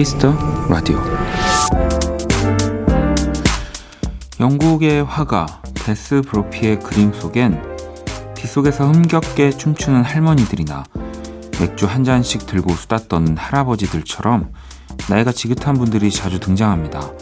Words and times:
Kiss 0.00 0.19
the 0.19 0.34
Radio 0.70 0.98
영국의 4.40 5.04
화가 5.04 5.60
데스 5.74 6.22
브로피의 6.22 6.80
그림 6.80 7.12
속엔 7.12 7.60
빗속에서 8.34 8.90
흥겹게 8.90 9.50
춤추는 9.50 10.02
할머니들이나 10.02 10.84
맥주 11.60 11.84
한 11.84 12.02
잔씩 12.02 12.46
들고 12.46 12.72
수다 12.72 12.96
떠는 13.08 13.36
할아버지들처럼 13.36 14.50
나이가 15.10 15.32
지긋한 15.32 15.74
분들이 15.74 16.10
자주 16.10 16.40
등장합니다. 16.40 17.12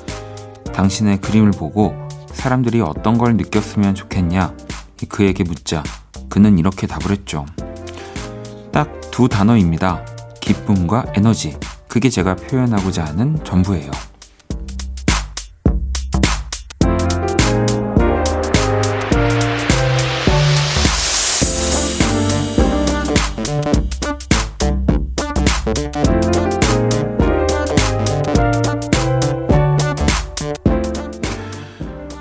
당신의 0.72 1.20
그림을 1.20 1.50
보고 1.50 1.96
사람들이 2.32 2.80
어떤 2.80 3.18
걸 3.18 3.36
느꼈으면 3.36 3.96
좋겠냐? 3.96 4.54
그에게 5.08 5.42
묻자 5.42 5.82
그는 6.28 6.60
이렇게 6.60 6.86
답을 6.86 7.10
했죠. 7.10 7.44
딱 8.70 9.00
두 9.10 9.28
단어입니다. 9.28 10.04
기쁨과 10.40 11.06
에너지. 11.16 11.58
그게 11.88 12.10
제가 12.10 12.36
표현하고자 12.36 13.04
하는 13.04 13.42
전부예요. 13.44 13.90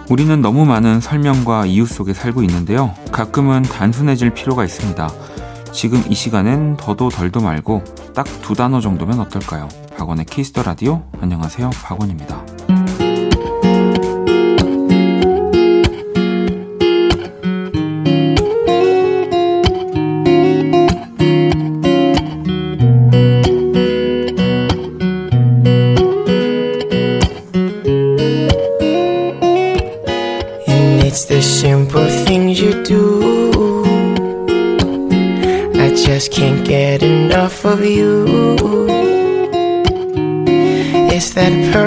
우리는 0.09 0.41
너무 0.41 0.65
많은 0.65 1.01
설명과 1.01 1.65
이유 1.65 1.85
속에 1.85 2.13
살고 2.13 2.41
있는데요. 2.43 2.95
가끔은 3.11 3.61
단순해질 3.63 4.31
필요가 4.31 4.63
있습니다. 4.63 5.09
지금 5.77 6.03
이 6.09 6.15
시간엔 6.15 6.77
더도 6.77 7.09
덜도 7.09 7.39
말고 7.39 7.83
딱 8.15 8.25
두 8.41 8.55
단어 8.55 8.79
정도면 8.81 9.19
어떨까요? 9.19 9.67
박원의 9.95 10.25
Kiss 10.25 10.47
the 10.47 10.63
Radio. 10.63 11.03
안녕하세요. 11.21 11.69
박원입니다. 11.83 12.41
of 37.67 37.83
you. 37.83 38.25
It's 41.11 41.31
that 41.33 41.51
perfect. 41.73 41.86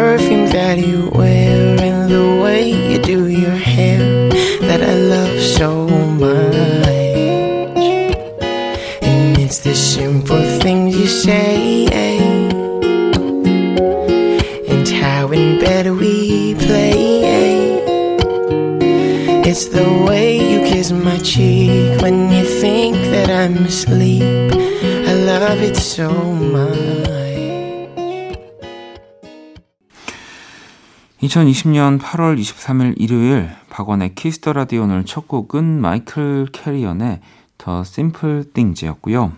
2020년 31.30 32.00
8월 32.00 32.40
23일 32.40 32.94
일요일 32.96 33.50
박원의 33.70 34.16
Kiss 34.16 34.37
the 34.37 34.52
Radio 34.52 34.82
오늘 34.82 35.04
첫 35.04 35.28
곡은 35.28 35.80
마이클 35.80 36.48
캐리언의 36.50 37.20
The 37.56 37.84
Simple 37.84 38.50
Things였고요. 38.52 39.30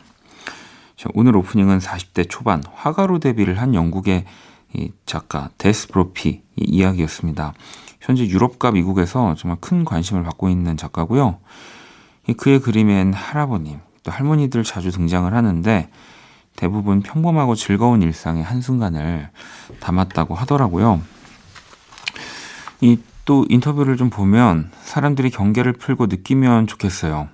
오늘 1.12 1.36
오프닝은 1.36 1.80
40대 1.80 2.30
초반 2.30 2.62
화가로 2.72 3.18
데뷔를 3.18 3.60
한 3.60 3.74
영국의 3.74 4.24
작가 5.04 5.50
데스 5.58 5.88
브로피 5.88 6.40
이야기였습니다. 6.56 7.52
현재 8.00 8.26
유럽과 8.26 8.70
미국에서 8.70 9.34
정말 9.34 9.58
큰 9.60 9.84
관심을 9.84 10.22
받고 10.22 10.48
있는 10.48 10.78
작가고요. 10.78 11.40
그의 12.38 12.60
그림엔 12.60 13.12
할아버님, 13.12 13.80
또 14.02 14.10
할머니들 14.10 14.64
자주 14.64 14.92
등장을 14.92 15.30
하는데 15.32 15.90
대부분 16.56 17.02
평범하고 17.02 17.54
즐거운 17.54 18.00
일상의 18.00 18.42
한순간을 18.42 19.28
담았다고 19.80 20.34
하더라고요. 20.34 21.02
이 22.82 22.98
또 23.24 23.46
인터뷰를 23.48 23.96
좀 23.96 24.10
보면 24.10 24.70
사람들이 24.82 25.30
경계를 25.30 25.74
풀고 25.74 26.06
느끼면 26.06 26.66
좋겠어요. 26.66 27.28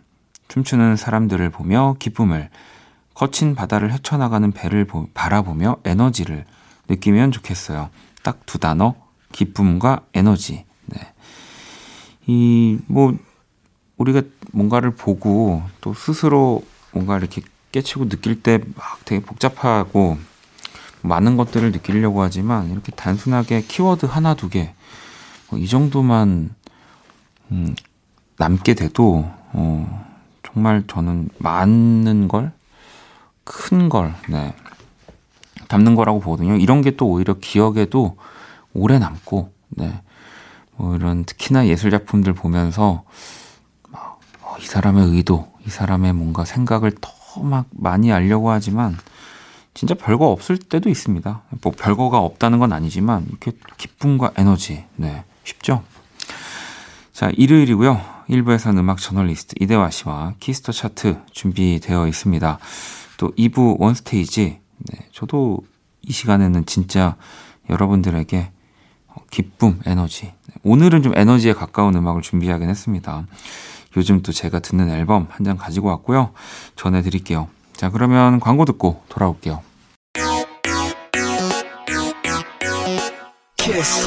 춤추는 0.48 0.96
사람들을 0.96 1.48
보며 1.50 1.96
기쁨을, 1.98 2.50
거친 3.14 3.54
바다를 3.54 3.92
헤쳐나가는 3.92 4.52
배를 4.52 4.84
보, 4.84 5.08
바라보며 5.14 5.78
에너지를 5.84 6.44
느끼면 6.88 7.32
좋겠어요. 7.32 7.90
딱 8.22 8.40
두 8.46 8.58
단어, 8.58 8.94
기쁨과 9.32 10.02
에너지. 10.14 10.64
네. 10.86 11.00
이, 12.26 12.78
뭐, 12.86 13.16
우리가 13.96 14.22
뭔가를 14.52 14.90
보고 14.90 15.62
또 15.80 15.94
스스로 15.94 16.62
뭔가 16.92 17.16
이렇게 17.18 17.42
깨치고 17.72 18.08
느낄 18.08 18.42
때 18.42 18.58
막 18.58 19.04
되게 19.04 19.24
복잡하고 19.24 20.18
많은 21.02 21.36
것들을 21.36 21.72
느끼려고 21.72 22.22
하지만 22.22 22.70
이렇게 22.70 22.92
단순하게 22.92 23.62
키워드 23.62 24.06
하나, 24.06 24.34
두 24.34 24.48
개, 24.48 24.64
뭐 24.64 24.74
이 25.54 25.66
정도만 25.66 26.54
음, 27.50 27.74
남게 28.36 28.74
돼도 28.74 29.30
어, 29.52 30.06
정말 30.42 30.84
저는 30.86 31.30
많은 31.38 32.28
걸, 32.28 32.52
큰 33.44 33.88
걸, 33.88 34.14
네, 34.28 34.54
담는 35.68 35.94
거라고 35.94 36.20
보거든요. 36.20 36.56
이런 36.56 36.82
게 36.82 36.90
또 36.96 37.06
오히려 37.08 37.34
기억에도 37.34 38.16
오래 38.74 38.98
남고, 38.98 39.52
네, 39.70 40.02
뭐 40.76 40.94
이런 40.96 41.24
특히나 41.24 41.66
예술 41.66 41.90
작품들 41.90 42.34
보면서 42.34 43.04
어, 43.92 44.56
이 44.60 44.64
사람의 44.66 45.06
의도, 45.08 45.50
이 45.66 45.70
사람의 45.70 46.12
뭔가 46.12 46.44
생각을 46.44 46.92
더 47.00 47.18
막 47.40 47.66
많이 47.70 48.10
알려고 48.12 48.50
하지만 48.50 48.96
진짜 49.74 49.94
별거 49.94 50.26
없을 50.26 50.56
때도 50.56 50.88
있습니다. 50.88 51.42
뭐 51.62 51.72
별거가 51.76 52.18
없다는 52.18 52.58
건 52.58 52.72
아니지만 52.72 53.26
이렇게 53.28 53.52
기쁨과 53.76 54.32
에너지, 54.36 54.84
네, 54.96 55.24
쉽죠? 55.48 55.82
자, 57.12 57.30
일요일이고요. 57.36 58.00
1부에서는 58.28 58.78
음악 58.78 58.98
저널리스트 58.98 59.54
이대화 59.60 59.90
씨와 59.90 60.34
Kiss 60.38 60.58
the 60.58 60.72
차트 60.72 61.20
준비되어 61.32 62.06
있습니다. 62.06 62.58
또 63.16 63.32
2부 63.32 63.76
One 63.80 64.07
Stage. 64.07 64.60
네, 64.78 65.08
저도 65.12 65.58
이 66.02 66.12
시간에는 66.12 66.66
진짜 66.66 67.16
여러분들에게 67.70 68.50
기쁨, 69.30 69.80
에너지. 69.86 70.32
오늘은 70.62 71.02
좀 71.02 71.16
에너지에 71.16 71.54
가까운 71.54 71.94
음악을 71.96 72.22
준비하긴 72.22 72.68
했습니다. 72.68 73.26
요즘 73.96 74.22
또 74.22 74.30
제가 74.32 74.60
듣는 74.60 74.90
앨범 74.90 75.26
한 75.30 75.44
장 75.44 75.56
가지고 75.56 75.88
왔고요. 75.88 76.32
전해드릴게요. 76.76 77.48
자, 77.74 77.90
그러면 77.90 78.38
광고 78.38 78.64
듣고 78.64 79.02
돌아올게요. 79.08 79.62
키스. 83.56 84.06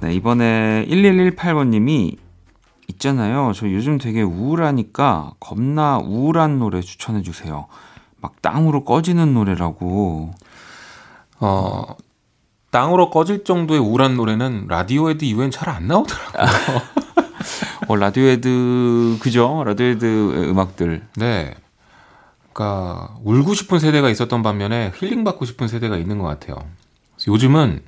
네, 0.00 0.14
이번에 0.14 0.86
1118번님이 0.88 2.16
있잖아요. 2.88 3.52
저 3.54 3.70
요즘 3.70 3.98
되게 3.98 4.22
우울하니까 4.22 5.32
겁나 5.40 5.98
우울한 5.98 6.58
노래 6.58 6.80
추천해 6.80 7.22
주세요. 7.22 7.66
막 8.20 8.40
땅으로 8.42 8.84
꺼지는 8.84 9.34
노래라고. 9.34 10.32
어, 11.40 11.84
땅으로 12.70 13.10
꺼질 13.10 13.44
정도의 13.44 13.80
우울한 13.80 14.16
노래는 14.16 14.66
라디오헤드 14.68 15.24
이후엔 15.24 15.50
잘 15.50 15.68
안 15.68 15.86
나오더라고요. 15.86 16.80
어, 17.88 17.96
라디오헤드 17.96 19.18
그죠? 19.20 19.62
라디오헤드 19.64 20.48
음악들. 20.50 21.06
네. 21.16 21.54
그러니까 22.52 23.16
울고 23.22 23.54
싶은 23.54 23.78
세대가 23.78 24.08
있었던 24.10 24.42
반면에 24.42 24.92
힐링 24.96 25.24
받고 25.24 25.44
싶은 25.44 25.68
세대가 25.68 25.96
있는 25.96 26.18
것 26.18 26.24
같아요. 26.26 26.56
요즘은 27.26 27.82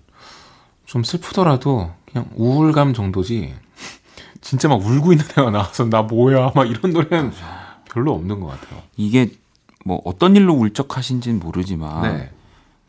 좀 0.86 1.02
슬프더라도 1.04 1.90
그냥 2.12 2.28
우울감 2.34 2.94
정도지. 2.94 3.54
진짜 4.40 4.68
막 4.68 4.80
울고 4.84 5.12
있는 5.12 5.24
애가 5.30 5.50
나와서 5.50 5.84
나 5.84 6.02
뭐야 6.02 6.52
막 6.54 6.68
이런 6.68 6.92
노래는 6.92 7.32
별로 7.90 8.14
없는 8.14 8.40
것 8.40 8.46
같아요. 8.46 8.82
이게 8.96 9.30
뭐 9.84 10.00
어떤 10.04 10.36
일로 10.36 10.54
울적하신지는 10.54 11.40
모르지만 11.40 12.02
네. 12.02 12.30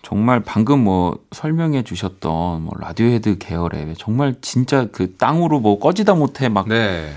정말 0.01 0.39
방금 0.39 0.83
뭐 0.83 1.19
설명해 1.31 1.83
주셨던 1.83 2.63
뭐 2.63 2.73
라디오헤드 2.79 3.38
계열의 3.38 3.95
정말 3.97 4.35
진짜 4.41 4.88
그 4.91 5.15
땅으로 5.15 5.59
뭐 5.59 5.79
꺼지다 5.79 6.15
못해 6.15 6.50
막저 6.50 6.74
네. 6.74 7.13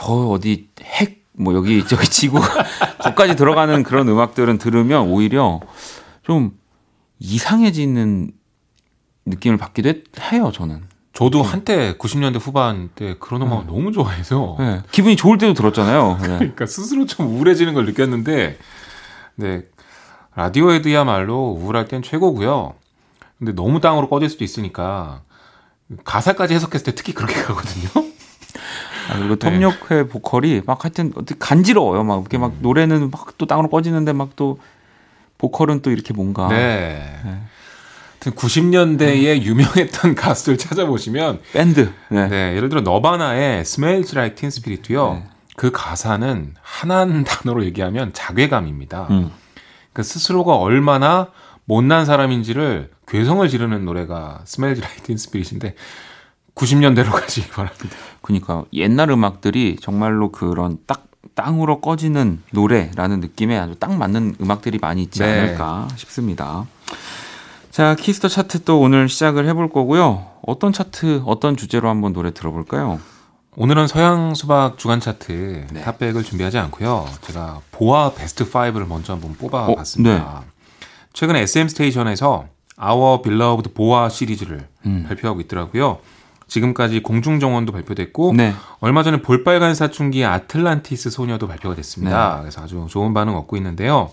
어디 0.00 0.68
핵 0.82 1.26
뭐 1.36 1.54
여기 1.54 1.86
저기 1.86 2.08
지구 2.08 2.40
거까지 2.98 3.36
들어가는 3.36 3.82
그런 3.82 4.08
음악들은 4.08 4.58
들으면 4.58 5.08
오히려 5.08 5.60
좀 6.22 6.58
이상해지는 7.18 8.32
느낌을 9.26 9.56
받기도 9.58 9.92
해요 10.32 10.50
저는. 10.52 10.82
저도 11.16 11.42
네. 11.42 11.48
한때 11.48 11.96
90년대 11.96 12.38
후반 12.38 12.90
때 12.94 13.16
그런 13.18 13.40
음악 13.40 13.60
을 13.60 13.66
네. 13.66 13.72
너무 13.72 13.90
좋아해서 13.90 14.56
네. 14.58 14.82
기분이 14.92 15.16
좋을 15.16 15.38
때도 15.38 15.54
들었잖아요. 15.54 16.18
네. 16.20 16.26
그러니까 16.26 16.66
스스로 16.66 17.06
좀 17.06 17.26
우울해지는 17.28 17.72
걸 17.72 17.86
느꼈는데 17.86 18.58
네 19.36 19.62
라디오헤드야말로 20.34 21.56
우울할 21.58 21.88
땐 21.88 22.02
최고고요. 22.02 22.74
근데 23.38 23.52
너무 23.52 23.80
땅으로 23.80 24.10
꺼질 24.10 24.28
수도 24.28 24.44
있으니까 24.44 25.22
가사까지 26.04 26.52
해석했을 26.54 26.84
때 26.84 26.94
특히 26.94 27.14
그렇게 27.14 27.40
가거든요. 27.42 27.88
아, 29.08 29.18
그리고 29.18 29.36
톱력회 29.36 29.94
네. 29.94 30.06
보컬이 30.06 30.62
막 30.66 30.84
하여튼 30.84 31.12
어떻게 31.16 31.36
간지러워요. 31.38 32.04
막 32.04 32.20
이렇게 32.20 32.36
막 32.36 32.52
음. 32.52 32.58
노래는 32.60 33.10
막 33.10 33.38
또 33.38 33.46
땅으로 33.46 33.70
꺼지는데 33.70 34.12
막 34.12 34.30
또 34.36 34.58
보컬은 35.38 35.80
또 35.80 35.90
이렇게 35.90 36.12
뭔가. 36.12 36.48
네. 36.48 37.02
네. 38.20 38.30
90년대에 38.30 39.38
음. 39.38 39.42
유명했던 39.42 40.14
가수들 40.16 40.58
찾아보시면 40.58 41.40
밴드. 41.52 41.92
네. 42.08 42.28
네 42.28 42.56
예를 42.56 42.68
들어 42.68 42.80
너바나의 42.80 43.60
Smells 43.60 44.14
Like 44.14 44.36
Teen 44.36 44.48
Spirit요. 44.48 45.14
네. 45.14 45.24
그 45.56 45.70
가사는 45.72 46.54
한 46.60 47.24
단어로 47.24 47.64
얘기하면 47.64 48.12
자괴감입니다. 48.12 49.06
음. 49.10 49.30
그 49.92 50.02
스스로가 50.02 50.56
얼마나 50.56 51.28
못난 51.64 52.04
사람인지를 52.04 52.90
괴성을 53.08 53.48
지르는 53.48 53.84
노래가 53.84 54.40
Smells 54.44 54.80
Like 54.80 54.98
Teen 54.98 55.16
Spirit인데 55.16 55.74
90년대로 56.54 57.10
가시기 57.10 57.48
바랍니다. 57.50 57.96
그러니까 58.22 58.64
옛날 58.72 59.10
음악들이 59.10 59.76
정말로 59.80 60.32
그런 60.32 60.78
딱 60.86 61.06
땅으로 61.34 61.80
꺼지는 61.80 62.42
노래라는 62.50 63.20
느낌에 63.20 63.58
아주 63.58 63.74
딱 63.76 63.94
맞는 63.94 64.36
음악들이 64.40 64.78
많이 64.78 65.02
있지 65.02 65.20
네. 65.20 65.40
않을까 65.40 65.88
싶습니다. 65.96 66.66
자, 67.76 67.94
Kiss 67.94 68.13
the 68.13 68.28
차트 68.28 68.64
또 68.64 68.80
오늘 68.80 69.06
시작을 69.06 69.46
해볼 69.48 69.68
거고요. 69.68 70.28
어떤 70.46 70.72
차트, 70.72 71.24
어떤 71.26 71.58
주제로 71.58 71.90
한번 71.90 72.14
노래 72.14 72.32
들어볼까요? 72.32 72.98
오늘은 73.54 73.86
서양 73.86 74.32
수박 74.32 74.78
주간 74.78 74.98
차트 74.98 75.66
네. 75.70 75.82
top 75.82 75.94
백을 75.94 76.22
준비하지 76.22 76.56
않고요. 76.56 77.06
제가 77.20 77.60
보아 77.72 78.14
베스트 78.14 78.50
5를 78.50 78.86
먼저 78.86 79.12
한번 79.12 79.34
뽑아봤습니다. 79.34 80.14
어, 80.14 80.40
네. 80.40 80.46
최근에 81.12 81.40
SM 81.40 81.68
스테이션에서 81.68 82.46
아워 82.78 83.20
빌러브드 83.20 83.74
보아 83.74 84.08
시리즈를 84.08 84.66
음. 84.86 85.04
발표하고 85.06 85.42
있더라고요. 85.42 85.98
지금까지 86.48 87.02
공중 87.02 87.40
정원도 87.40 87.72
발표됐고 87.72 88.32
네. 88.34 88.54
얼마 88.80 89.02
전에 89.02 89.20
볼빨간 89.20 89.74
사춘기 89.74 90.24
아틀란티스 90.24 91.10
소녀도 91.10 91.46
발표가 91.46 91.74
됐습니다. 91.74 92.36
네. 92.36 92.40
그래서 92.40 92.62
아주 92.62 92.86
좋은 92.88 93.12
반응 93.12 93.36
얻고 93.36 93.58
있는데요. 93.58 94.12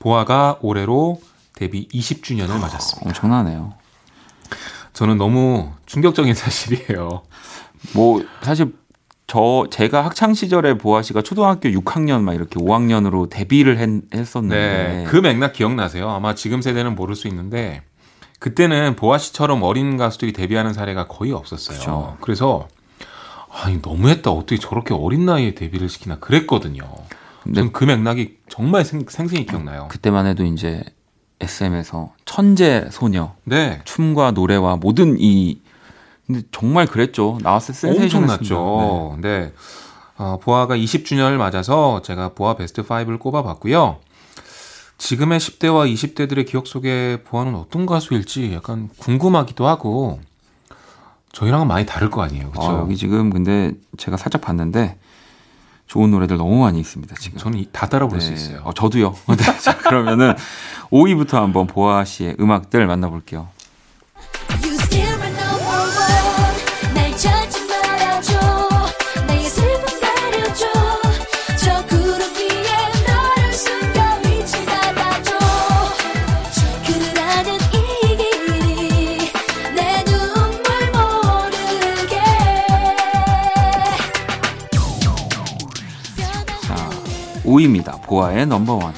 보아가 0.00 0.58
올해로 0.62 1.20
데뷔 1.54 1.88
20주년을 1.88 2.58
맞았습니다. 2.58 3.08
엄청나네요. 3.08 3.74
저는 4.92 5.18
너무 5.18 5.72
충격적인 5.86 6.34
사실이에요. 6.34 7.22
뭐 7.94 8.24
사실 8.42 8.74
저 9.26 9.66
제가 9.70 10.04
학창 10.04 10.34
시절에 10.34 10.76
보아 10.76 11.02
씨가 11.02 11.22
초등학교 11.22 11.68
6학년 11.70 12.20
막 12.20 12.34
이렇게 12.34 12.60
5학년으로 12.60 13.30
데뷔를 13.30 13.78
했, 13.78 14.36
었는데 14.36 14.56
네, 14.56 15.04
그 15.08 15.16
맥락 15.16 15.54
기억나세요? 15.54 16.10
아마 16.10 16.34
지금 16.34 16.60
세대는 16.60 16.94
모를 16.94 17.14
수 17.14 17.28
있는데 17.28 17.82
그때는 18.40 18.96
보아 18.96 19.18
씨처럼 19.18 19.62
어린 19.62 19.96
가수들이 19.96 20.32
데뷔하는 20.32 20.72
사례가 20.72 21.06
거의 21.06 21.32
없었어요. 21.32 21.78
그렇죠. 21.78 22.16
그래서 22.20 22.68
아니 23.50 23.78
너무했다 23.82 24.30
어떻게 24.30 24.58
저렇게 24.58 24.94
어린 24.94 25.24
나이에 25.24 25.54
데뷔를 25.54 25.88
시키나 25.88 26.18
그랬거든요. 26.18 26.82
근데 27.42 27.68
그 27.70 27.84
맥락이 27.84 28.38
정말 28.48 28.84
생, 28.84 29.04
생생히 29.08 29.46
기억나요. 29.46 29.88
그때만 29.90 30.26
해도 30.26 30.44
이제 30.44 30.82
SM에서 31.42 32.12
천재 32.24 32.88
소녀, 32.90 33.34
네. 33.44 33.80
춤과 33.84 34.32
노래와 34.32 34.76
모든 34.76 35.16
이 35.18 35.60
근데 36.26 36.42
정말 36.52 36.86
그랬죠. 36.86 37.38
나왔을 37.42 37.74
때 37.74 38.02
엄청났죠. 38.02 39.18
네. 39.20 39.40
네. 39.40 39.52
어, 40.16 40.38
보아가 40.40 40.76
20주년을 40.76 41.36
맞아서 41.36 42.00
제가 42.02 42.30
보아 42.30 42.54
베스트 42.54 42.82
5를 42.82 43.18
꼽아봤고요. 43.18 43.98
지금의 44.98 45.40
10대와 45.40 45.92
20대들의 45.92 46.46
기억 46.46 46.68
속에 46.68 47.22
보아는 47.24 47.56
어떤 47.56 47.86
가수일지 47.86 48.54
약간 48.54 48.88
궁금하기도 48.98 49.66
하고 49.66 50.20
저희랑은 51.32 51.66
많이 51.66 51.86
다를 51.86 52.08
거 52.08 52.22
아니에요. 52.22 52.50
그렇죠? 52.50 52.68
아, 52.68 52.78
여기 52.80 52.96
지금 52.96 53.30
근데 53.30 53.72
제가 53.96 54.16
살짝 54.16 54.42
봤는데 54.42 54.98
좋은 55.92 56.10
노래들 56.10 56.38
너무 56.38 56.58
많이 56.60 56.80
있습니다. 56.80 57.14
지금 57.16 57.36
저는 57.36 57.66
다 57.70 57.86
따라 57.86 58.08
부를 58.08 58.18
네. 58.20 58.26
수 58.26 58.32
있어요. 58.32 58.62
어, 58.64 58.72
저도요. 58.72 59.14
네, 59.36 59.58
자, 59.60 59.76
그러면은 59.76 60.34
5위부터 60.90 61.34
한번 61.34 61.66
보아 61.66 62.02
씨의 62.06 62.36
음악들 62.40 62.86
만나볼게요. 62.86 63.48
5위입니다. 87.52 88.02
보아의 88.02 88.46
넘버원. 88.46 88.92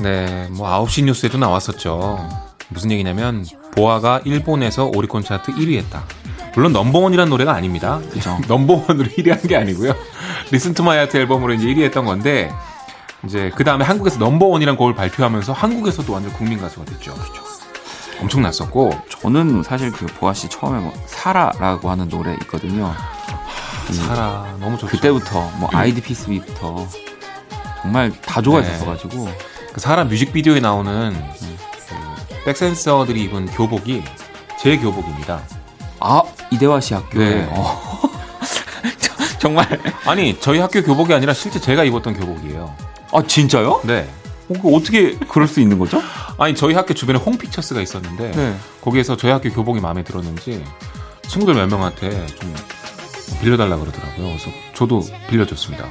네, 0.00 0.48
뭐 0.52 0.68
9시 0.84 1.04
뉴스에도 1.04 1.38
나왔었죠. 1.38 2.28
무슨 2.68 2.90
얘기냐면 2.90 3.44
보아가 3.74 4.20
일본에서 4.24 4.86
오리콘 4.94 5.22
차트 5.24 5.52
1위 5.52 5.76
했다. 5.78 6.04
물론 6.54 6.72
No.1이란 6.72 7.28
노래가 7.28 7.52
아닙니다. 7.54 8.00
그죠. 8.12 8.38
No.1으로 8.48 9.08
1위 9.08 9.30
한 9.30 9.40
게 9.42 9.56
아니고요. 9.56 9.94
Listen 10.50 10.74
to 10.74 10.82
My 10.82 10.98
Heart 10.98 11.16
앨범으로 11.16 11.54
이제 11.54 11.66
1위 11.66 11.82
했던 11.82 12.04
건데 12.04 12.52
이제 13.24 13.50
그 13.54 13.64
다음에 13.64 13.84
한국에서 13.84 14.18
No.1이란 14.18 14.76
곡을 14.76 14.94
발표하면서 14.94 15.52
한국에서도 15.52 16.12
완전 16.12 16.32
국민 16.32 16.60
가수가 16.60 16.84
됐죠. 16.86 17.14
그렇죠. 17.14 17.42
엄청났었고 18.20 18.92
저는 19.08 19.62
사실 19.62 19.90
그 19.90 20.06
보아 20.06 20.32
씨 20.34 20.48
처음에 20.48 20.78
뭐 20.80 20.92
사라라고 21.06 21.90
하는 21.90 22.08
노래 22.08 22.32
있거든요. 22.42 22.86
하, 22.86 23.92
사라 23.92 24.54
너무 24.60 24.76
좋죠. 24.78 24.88
그때부터 24.96 25.50
뭐 25.58 25.68
ID; 25.72 26.00
Peace 26.00 26.39
B부터 26.39 26.86
정말 27.82 28.12
다 28.20 28.40
좋아했었어가지고 28.40 29.24
네. 29.24 29.38
그 29.72 29.80
사라 29.80 30.04
뮤직비디오에 30.04 30.60
나오는 30.60 31.12
그 31.12 32.44
백센서들이 32.44 33.24
입은 33.24 33.46
교복이 33.46 34.02
제 34.60 34.76
교복입니다. 34.76 35.42
아 36.00 36.22
이대화 36.50 36.80
씨 36.80 36.94
학교에 36.94 37.28
네. 37.28 37.48
어. 37.50 38.00
정말 39.38 39.66
아니 40.04 40.38
저희 40.40 40.60
학교 40.60 40.82
교복이 40.82 41.12
아니라 41.12 41.34
실제 41.34 41.60
제가 41.60 41.82
입었던 41.84 42.14
교복이에요. 42.14 42.74
아 43.12 43.22
진짜요? 43.26 43.80
네. 43.84 44.08
어, 44.48 44.76
어떻게 44.76 45.16
그럴 45.16 45.48
수 45.48 45.60
있는 45.60 45.78
거죠? 45.78 46.00
아니 46.38 46.54
저희 46.54 46.74
학교 46.74 46.94
주변에 46.94 47.18
홈피처스가 47.18 47.80
있었는데 47.80 48.30
네. 48.30 48.56
거기에서 48.80 49.16
저희 49.16 49.32
학교 49.32 49.50
교복이 49.50 49.80
마음에 49.80 50.04
들었는지 50.04 50.64
친구들 51.28 51.54
몇 51.54 51.66
명한테 51.66 52.26
좀 52.26 52.54
빌려달라 53.40 53.76
그러더라고요. 53.76 54.26
그래서 54.26 54.50
저도 54.74 55.02
빌려줬습니다. 55.28 55.86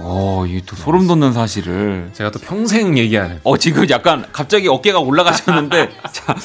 어, 0.00 0.44
이또 0.46 0.76
소름 0.76 1.06
돋는 1.06 1.32
사실을 1.32 2.10
제가 2.12 2.30
또 2.30 2.38
평생 2.38 2.96
얘기하는. 2.96 3.40
어, 3.44 3.56
지금 3.56 3.88
약간 3.90 4.24
갑자기 4.32 4.68
어깨가 4.68 5.00
올라가셨는데 5.00 5.90
자, 6.12 6.36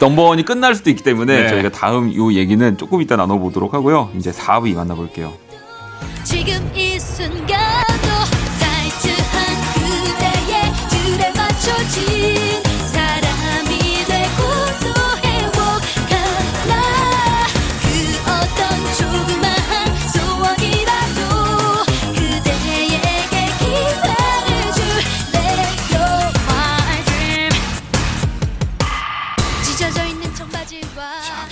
넘버원이 0.00 0.44
끝날 0.44 0.74
수도 0.74 0.90
있기 0.90 1.02
때문에 1.02 1.42
네. 1.42 1.48
저희가 1.48 1.70
다음 1.70 2.14
요 2.14 2.32
얘기는 2.32 2.76
조금 2.76 3.00
이따 3.02 3.16
나눠 3.16 3.38
보도록 3.38 3.74
하고요. 3.74 4.10
이제 4.16 4.30
4위 4.30 4.74
만나 4.74 4.94
볼게요. 4.94 5.32
지금 6.24 6.70
이 6.74 6.98
순간도 6.98 8.08
타이트한 8.60 9.46
그대의 9.74 10.72
줄에 10.90 11.32
맞춰진 11.36 12.19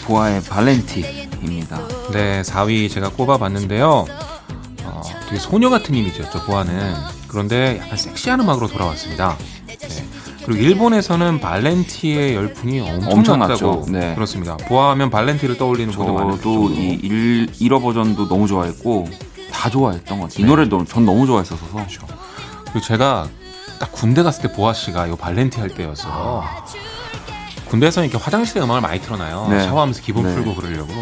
보아의 0.08 0.42
발렌티입니다. 0.42 1.78
네, 2.12 2.40
4위 2.40 2.90
제가 2.90 3.10
꼽아봤는데요. 3.10 4.06
어, 4.84 5.02
되게 5.26 5.38
소녀 5.38 5.68
같은 5.68 5.94
이미지였죠, 5.94 6.44
보아는. 6.44 6.94
그런데 7.28 7.78
약간 7.78 7.98
섹시한 7.98 8.40
음악으로 8.40 8.68
돌아왔습니다. 8.68 9.36
네. 9.66 9.76
그리고 10.46 10.62
일본에서는 10.62 11.40
발렌티의 11.40 12.34
열풍이 12.34 12.80
엄청났다고 12.80 13.84
네. 13.90 14.14
그렇습니다. 14.14 14.56
보아하면 14.56 15.10
발렌티를 15.10 15.58
떠올리는 15.58 15.92
분들 15.92 16.10
많아요. 16.14 16.36
저도 16.38 16.70
이 16.70 17.46
1호 17.60 17.82
버전도 17.82 18.28
너무 18.28 18.46
좋아했고 18.46 19.10
다 19.52 19.68
좋아했던 19.68 20.20
것 20.20 20.30
같아요. 20.30 20.38
이 20.38 20.42
네. 20.42 20.48
노래도 20.48 20.86
전 20.86 21.04
너무 21.04 21.26
좋아했어서. 21.26 21.66
그렇죠. 21.70 22.06
그리고 22.64 22.80
제가 22.80 23.28
딱 23.78 23.92
군대 23.92 24.22
갔을 24.22 24.48
때 24.48 24.52
보아 24.54 24.72
씨가 24.72 25.06
이 25.08 25.16
발렌티 25.16 25.60
할 25.60 25.68
때였어. 25.68 26.08
아. 26.10 26.64
군대에서 27.68 28.02
이렇게 28.02 28.18
화장실에 28.18 28.60
음악을 28.62 28.80
많이 28.80 29.00
틀어놔요. 29.00 29.48
네. 29.50 29.64
샤워하면서 29.64 30.02
기분 30.02 30.24
네. 30.24 30.34
풀고 30.34 30.54
그러려고. 30.54 30.92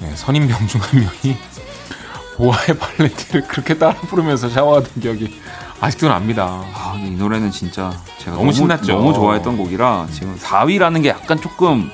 네, 0.00 0.12
선임병 0.16 0.66
중 0.66 0.80
한 0.80 1.00
명이 1.00 1.36
보아의 2.36 2.78
발렌티를 2.78 3.46
그렇게 3.46 3.78
따라 3.78 3.94
부르면서 3.94 4.48
샤워하던 4.48 4.90
기억이 5.00 5.40
아직도 5.80 6.08
납니다. 6.08 6.62
아, 6.74 6.94
이 6.98 7.10
노래는 7.10 7.50
진짜 7.50 7.92
제가 8.18 8.32
너무, 8.32 8.44
너무 8.46 8.52
신났죠. 8.52 8.92
너무 8.94 9.12
좋아했던 9.14 9.56
곡이라 9.56 10.08
지금 10.12 10.36
4위라는 10.36 11.02
게 11.02 11.10
약간 11.10 11.40
조금 11.40 11.90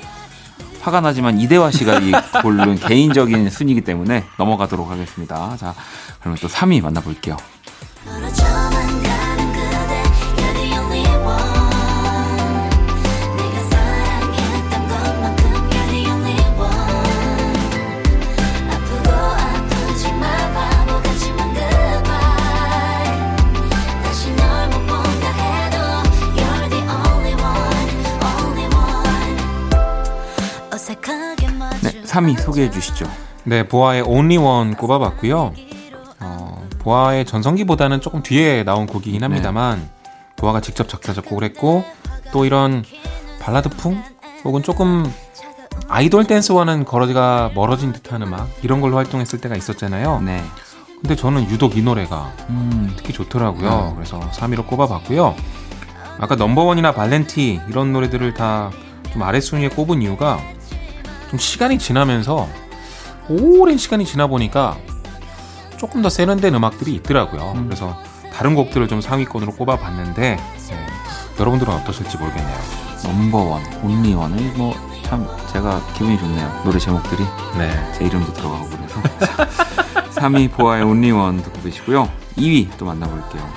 화가 0.81 1.01
나지만 1.01 1.39
이대화 1.39 1.69
씨가 1.71 1.99
이 1.99 2.11
고른 2.41 2.75
개인적인 2.79 3.49
순위이기 3.49 3.81
때문에 3.81 4.25
넘어가도록 4.37 4.89
하겠습니다. 4.89 5.55
자, 5.57 5.75
그러면 6.19 6.37
또 6.41 6.47
3위 6.47 6.81
만나볼게요. 6.81 7.35
3위 32.09 32.39
소개해 32.39 32.69
주시죠. 32.71 33.05
네, 33.43 33.67
보아의 33.67 34.01
Only 34.01 34.37
One 34.37 34.75
꼽아봤고요. 34.75 35.53
어, 36.21 36.67
보아의 36.79 37.25
전성기보다는 37.25 38.01
조금 38.01 38.23
뒤에 38.23 38.63
나온 38.63 38.87
곡이긴 38.87 39.23
합니다만 39.23 39.79
네. 39.79 40.11
보아가 40.35 40.61
직접 40.61 40.89
작사 40.89 41.13
작곡을 41.13 41.43
했고 41.43 41.83
또 42.31 42.45
이런 42.45 42.83
발라드풍 43.41 44.01
혹은 44.43 44.63
조금 44.63 45.11
아이돌 45.87 46.25
댄스와는 46.25 46.85
거리가 46.85 47.51
멀어진 47.55 47.93
듯한 47.93 48.21
음악 48.23 48.49
이런 48.61 48.81
걸로 48.81 48.97
활동했을 48.97 49.39
때가 49.39 49.55
있었잖아요. 49.55 50.21
네. 50.21 50.43
근데 51.01 51.15
저는 51.15 51.49
유독 51.49 51.77
이 51.77 51.81
노래가 51.81 52.33
음. 52.49 52.93
특히 52.97 53.13
좋더라고요. 53.13 53.69
네. 53.69 53.93
그래서 53.95 54.19
3위로 54.31 54.67
꼽아봤고요. 54.67 55.35
아까 56.19 56.35
넘버원이나 56.35 56.91
발렌티 56.93 57.61
이런 57.69 57.93
노래들을 57.93 58.33
다 58.33 58.71
좀 59.11 59.23
아래 59.23 59.39
순위에 59.39 59.69
꼽은 59.69 60.01
이유가 60.01 60.39
좀 61.29 61.39
시간이 61.39 61.77
지나면서 61.79 62.47
오랜 63.29 63.77
시간이 63.77 64.05
지나 64.05 64.27
보니까 64.27 64.77
조금 65.77 66.01
더 66.01 66.09
세련된 66.09 66.53
음악들이 66.55 66.93
있더라고요. 66.95 67.53
음. 67.55 67.65
그래서 67.67 67.97
다른 68.33 68.55
곡들을 68.55 68.87
좀 68.87 69.01
상위권으로 69.01 69.53
꼽아봤는데 69.53 70.35
네, 70.35 70.87
여러분들은 71.39 71.73
어떠실지 71.73 72.17
모르겠네요. 72.17 72.57
넘버원, 73.03 73.63
온리원을 73.83 74.37
뭐 74.57 74.89
참 75.09 75.27
제가 75.51 75.81
기분이 75.93 76.19
좋네요. 76.19 76.61
노래 76.63 76.77
제목들이 76.77 77.23
네. 77.57 77.93
제 77.97 78.05
이름도 78.05 78.31
들어가고 78.31 78.69
그래서 78.69 79.01
3위 80.21 80.51
보아의 80.51 80.83
온리원 80.83 81.41
듣고 81.41 81.59
계시고요. 81.63 82.07
2위 82.37 82.69
또 82.77 82.85
만나볼게요. 82.85 83.49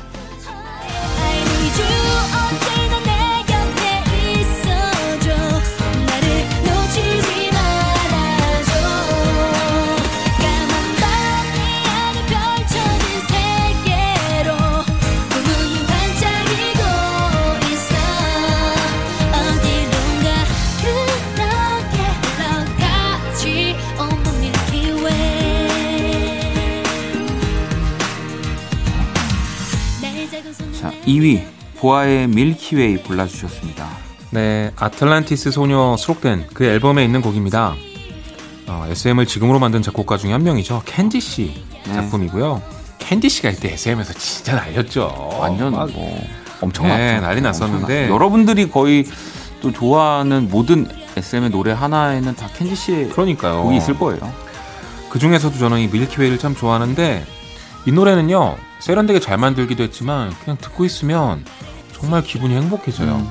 2위 31.06 31.42
보아의 31.78 32.28
Milky 32.28 32.72
Way 32.72 32.98
골라주셨습니다. 32.98 33.86
네, 34.30 34.70
아틀란티스 34.76 35.50
소녀 35.50 35.96
수록된 35.96 36.46
그 36.54 36.64
앨범에 36.64 37.04
있는 37.04 37.20
곡입니다. 37.20 37.74
어, 38.68 38.86
SM을 38.88 39.26
지금으로 39.26 39.58
만든 39.58 39.82
작곡가 39.82 40.16
중에 40.16 40.32
한 40.32 40.42
명이죠. 40.42 40.82
켄지 40.86 41.20
씨 41.20 41.54
네. 41.86 41.94
작품이고요. 41.94 42.62
켄지 42.98 43.28
씨가 43.28 43.50
이때 43.50 43.72
SM에서 43.72 44.12
진짜 44.14 44.54
날렸죠. 44.54 45.36
완전 45.38 45.72
뭐 45.72 46.24
엄청 46.60 46.86
네, 46.86 47.20
난리 47.20 47.40
났었는데 47.40 48.08
여러분들이 48.08 48.70
거의 48.70 49.04
또 49.60 49.72
좋아하는 49.72 50.48
모든 50.50 50.86
SM의 51.16 51.50
노래 51.50 51.72
하나에는 51.72 52.34
다 52.36 52.48
켄지 52.56 52.74
씨의 52.74 53.08
그러니까요. 53.10 53.64
곡이 53.64 53.76
있을 53.76 53.98
거예요. 53.98 54.32
그 55.10 55.18
중에서도 55.18 55.58
저는 55.58 55.80
이 55.80 55.88
Milky 55.88 56.09
Way를 56.09 56.38
참 56.38 56.54
좋아하는데 56.54 57.26
이 57.84 57.92
노래는요 57.92 58.56
세련되게 58.82 59.20
잘 59.20 59.38
만들기도 59.38 59.84
했지만 59.84 60.34
그냥 60.42 60.58
듣고 60.60 60.84
있으면 60.84 61.44
정말 61.92 62.24
기분이 62.24 62.52
행복해져요. 62.56 63.14
음. 63.14 63.30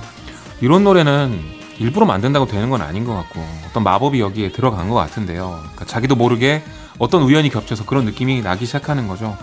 이런 0.62 0.86
노래는 0.86 1.38
일부러 1.78 2.06
만든다고 2.06 2.46
되는 2.46 2.70
건 2.70 2.82
아닌 2.82 3.04
것 3.04 3.14
같고 3.14 3.46
어떤 3.68 3.84
마법이 3.84 4.22
여기에 4.22 4.54
들어간 4.54 4.88
것 4.88 4.96
같은데요. 4.96 5.60
그러니까 5.62 5.84
자기도 5.84 6.16
모르게 6.16 6.64
어떤 7.00 7.24
우연이 7.24 7.50
겹쳐서 7.50 7.86
그런 7.86 8.06
느낌이 8.06 8.42
나기 8.42 8.66
시작하는 8.66 9.10
거죠. 9.10 9.38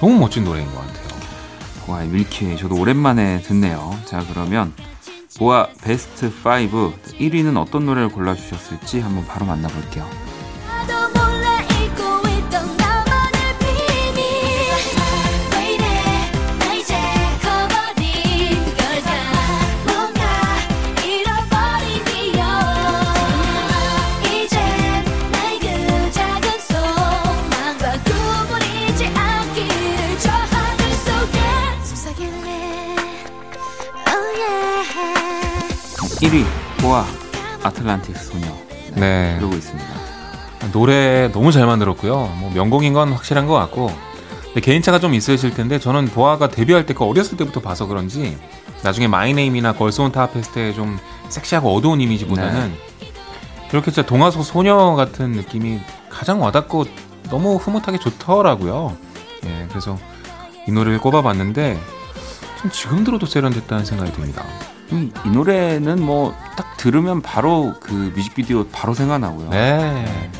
너무 0.00 0.18
멋진 0.18 0.44
노래인 0.44 0.66
것 0.68 0.78
같아요. 0.78 1.08
보아 1.84 2.04
밀키 2.04 2.56
저도 2.56 2.76
오랜만에 2.76 3.42
듣네요. 3.42 3.94
자 4.06 4.24
그러면 4.32 4.72
보아 5.38 5.68
베스트 5.82 6.26
5 6.26 6.30
1위는 7.18 7.58
어떤 7.58 7.84
노래를 7.84 8.08
골라주셨을지 8.08 9.00
한번 9.00 9.26
바로 9.26 9.44
만나볼게요. 9.44 10.31
보아 36.92 37.06
아틀란티스 37.62 38.32
소녀 38.32 38.46
네, 38.96 39.00
네. 39.00 39.36
그러고 39.38 39.54
있습니다. 39.54 39.88
노래 40.72 41.32
너무 41.32 41.50
잘 41.50 41.64
만들었고요. 41.64 42.34
뭐 42.38 42.50
명곡인 42.52 42.92
건 42.92 43.14
확실한 43.14 43.46
것 43.46 43.54
같고 43.54 43.90
개인차가 44.62 44.98
좀 44.98 45.14
있으실 45.14 45.54
텐데 45.54 45.78
저는 45.78 46.08
보아가 46.08 46.48
데뷔할 46.48 46.84
때그 46.84 47.02
어렸을 47.02 47.38
때부터 47.38 47.60
봐서 47.60 47.86
그런지 47.86 48.36
나중에 48.82 49.08
My 49.08 49.22
Name이나 49.22 49.72
Girls 49.72 50.01
On 50.01 50.12
Top의 50.12 50.74
좀 50.74 50.98
섹시하고 51.30 51.74
어두운 51.74 52.02
이미지보다는 52.02 52.68
네. 52.68 53.08
이렇게 53.70 53.90
진짜 53.90 54.06
동화 54.06 54.30
속 54.30 54.42
소녀 54.42 54.94
같은 54.94 55.32
느낌이 55.32 55.80
가장 56.10 56.42
와닿고 56.42 56.84
너무 57.30 57.56
흐뭇하게 57.56 57.98
좋더라고요. 58.00 58.94
예, 59.46 59.66
그래서 59.70 59.98
이 60.68 60.72
노래를 60.72 60.98
꼽아봤는데 60.98 61.80
지금 62.70 63.02
들어도 63.02 63.24
세련됐다는 63.24 63.86
생각이 63.86 64.12
듭니다. 64.12 64.44
음, 64.92 65.12
이 65.24 65.28
노래는 65.30 66.02
뭐 66.02 66.34
딱 66.56 66.76
들으면 66.76 67.22
바로 67.22 67.74
그 67.80 68.12
뮤직비디오 68.14 68.66
바로 68.66 68.92
생각나고요. 68.94 69.48
네. 69.50 69.78
네. 69.78 70.30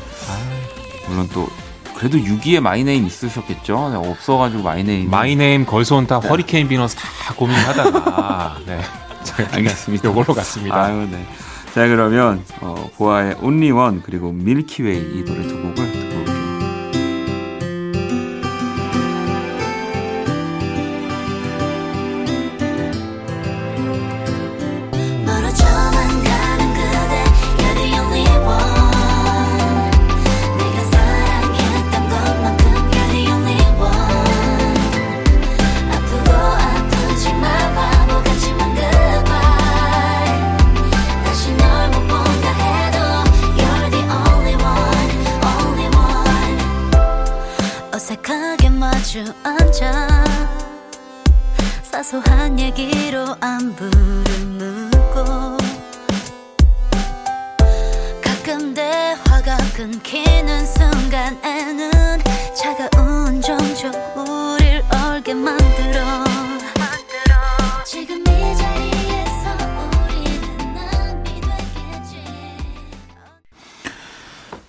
물론 1.07 1.27
또 1.33 1.47
그래도 1.95 2.17
이외에 2.17 2.59
My 2.59 2.74
Name 2.74 3.05
있으셨겠죠? 3.07 3.89
네, 3.89 3.95
없어가지고 4.09 4.61
마이네임. 4.63 5.09
마이네임, 5.09 5.65
걸스온타, 5.65 6.19
네. 6.19 6.27
Hurricane 6.27 6.67
Venus 6.67 6.95
다 6.97 7.33
고민하다가 7.35 8.57
네. 8.67 8.79
알겠습니다. 9.53 10.09
이걸로 10.09 10.33
갔습니다. 10.33 10.83
아유, 10.83 11.07
네. 11.09 11.25
자 11.73 11.87
그러면 11.87 12.43
어, 12.61 12.87
보아의 12.97 13.37
Only 13.41 13.71
One 13.71 14.03
그리고 14.03 14.31
Milky 14.31 14.86
Way 14.86 15.19
이 15.19 15.25
노래 15.25 15.41
두 15.47 15.59
곡을 15.61 15.92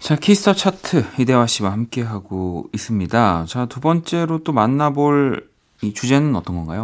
자, 0.05 0.17
Kiss 0.17 0.37
the 0.37 0.53
Chart 0.53 1.07
이대화 1.19 1.47
씨와 1.47 1.73
함께 1.73 2.03
하고 2.03 2.67
있습니다. 2.75 3.47
자, 3.49 3.65
두 3.65 3.81
번째로 3.81 4.45
또 4.45 4.53
만나볼 4.53 5.49
이 5.81 5.95
주제는 5.95 6.37
어떤 6.37 6.57
건가요? 6.57 6.83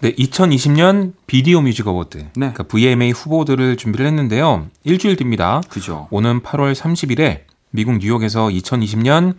네, 0.00 0.12
2020년 0.12 1.14
Video 1.26 1.62
Music 1.62 1.88
Award, 1.88 2.18
네. 2.18 2.30
그러니까 2.34 2.64
VMA 2.64 3.12
후보들을 3.12 3.78
준비를 3.78 4.06
했는데요. 4.08 4.66
일주일 4.84 5.16
뒤입니다. 5.16 5.62
그죠. 5.70 6.06
오는 6.10 6.42
8월 6.42 6.74
30일에 6.74 7.44
미국 7.70 7.96
뉴욕에서 7.96 8.48
2020년 8.48 9.36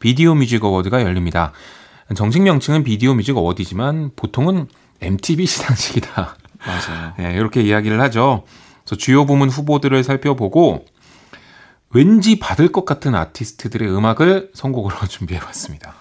Video 0.00 0.34
Music 0.34 0.64
Award가 0.64 1.02
열립니다. 1.02 1.52
정식 2.16 2.42
명칭은 2.42 2.82
Video 2.82 3.14
Music 3.14 3.36
Award지만 3.36 4.10
보통은 4.16 4.66
MTV 5.00 5.46
시상식이다. 5.46 6.36
맞아요. 6.66 7.12
네, 7.18 7.34
이렇게 7.34 7.62
이야기를 7.62 8.00
하죠. 8.00 8.42
그래서 8.82 8.96
주요 8.96 9.26
부문 9.26 9.48
후보들을 9.48 10.02
살펴보고 10.02 10.86
왠지 11.94 12.38
받을 12.38 12.72
것 12.72 12.84
같은 12.84 13.14
아티스트들의 13.14 13.88
음악을 13.88 14.50
선곡으로 14.52 14.96
준비해봤습니다. 15.08 15.94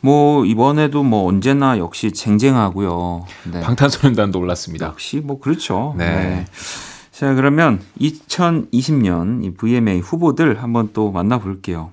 뭐 0.00 0.44
이번에도 0.44 1.02
뭐 1.02 1.26
언제나 1.26 1.78
역시 1.78 2.12
쟁쟁하고요. 2.12 3.26
네. 3.52 3.60
방탄소년단도 3.60 4.38
올랐습니다. 4.38 4.86
역시 4.86 5.18
뭐 5.18 5.40
그렇죠. 5.40 5.94
네. 5.96 6.44
자, 7.10 7.32
그러면 7.34 7.80
2020년 8.00 9.44
이 9.44 9.54
VMA 9.54 10.00
후보들 10.00 10.62
한번 10.62 10.90
또 10.92 11.10
만나볼게요. 11.10 11.90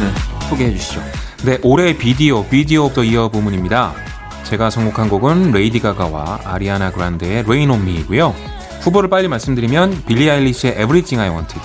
네, 0.00 0.10
소개해 0.48 0.72
주시죠. 0.72 1.02
네, 1.44 1.58
올해 1.62 1.96
비디오, 1.96 2.44
Video 2.46 2.86
of 2.86 2.94
the 2.94 3.04
Year 3.04 3.28
부문입니다. 3.28 3.92
제가 4.44 4.70
선곡한 4.70 5.10
곡은 5.10 5.52
레이디 5.52 5.78
가가와 5.78 6.40
아리아나 6.44 6.90
그란데의 6.90 7.40
Rain 7.40 7.70
on 7.70 7.82
Me이고요. 7.82 8.34
후보를 8.80 9.10
빨리 9.10 9.28
말씀드리면 9.28 10.04
빌리 10.06 10.30
아일리시의 10.30 10.72
Everything 10.72 11.20
I 11.20 11.28
Wanted, 11.28 11.60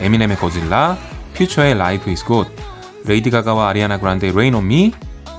에미넴의 0.00 0.36
Godzilla, 0.38 0.98
퓨처의 1.34 1.72
Life 1.72 2.10
is 2.10 2.24
Good, 2.26 2.50
레이디 3.06 3.30
가가와 3.30 3.68
아리아나 3.68 3.98
그란데의 4.00 4.32
Rain 4.32 4.54
on 4.54 4.64
Me, 4.64 4.92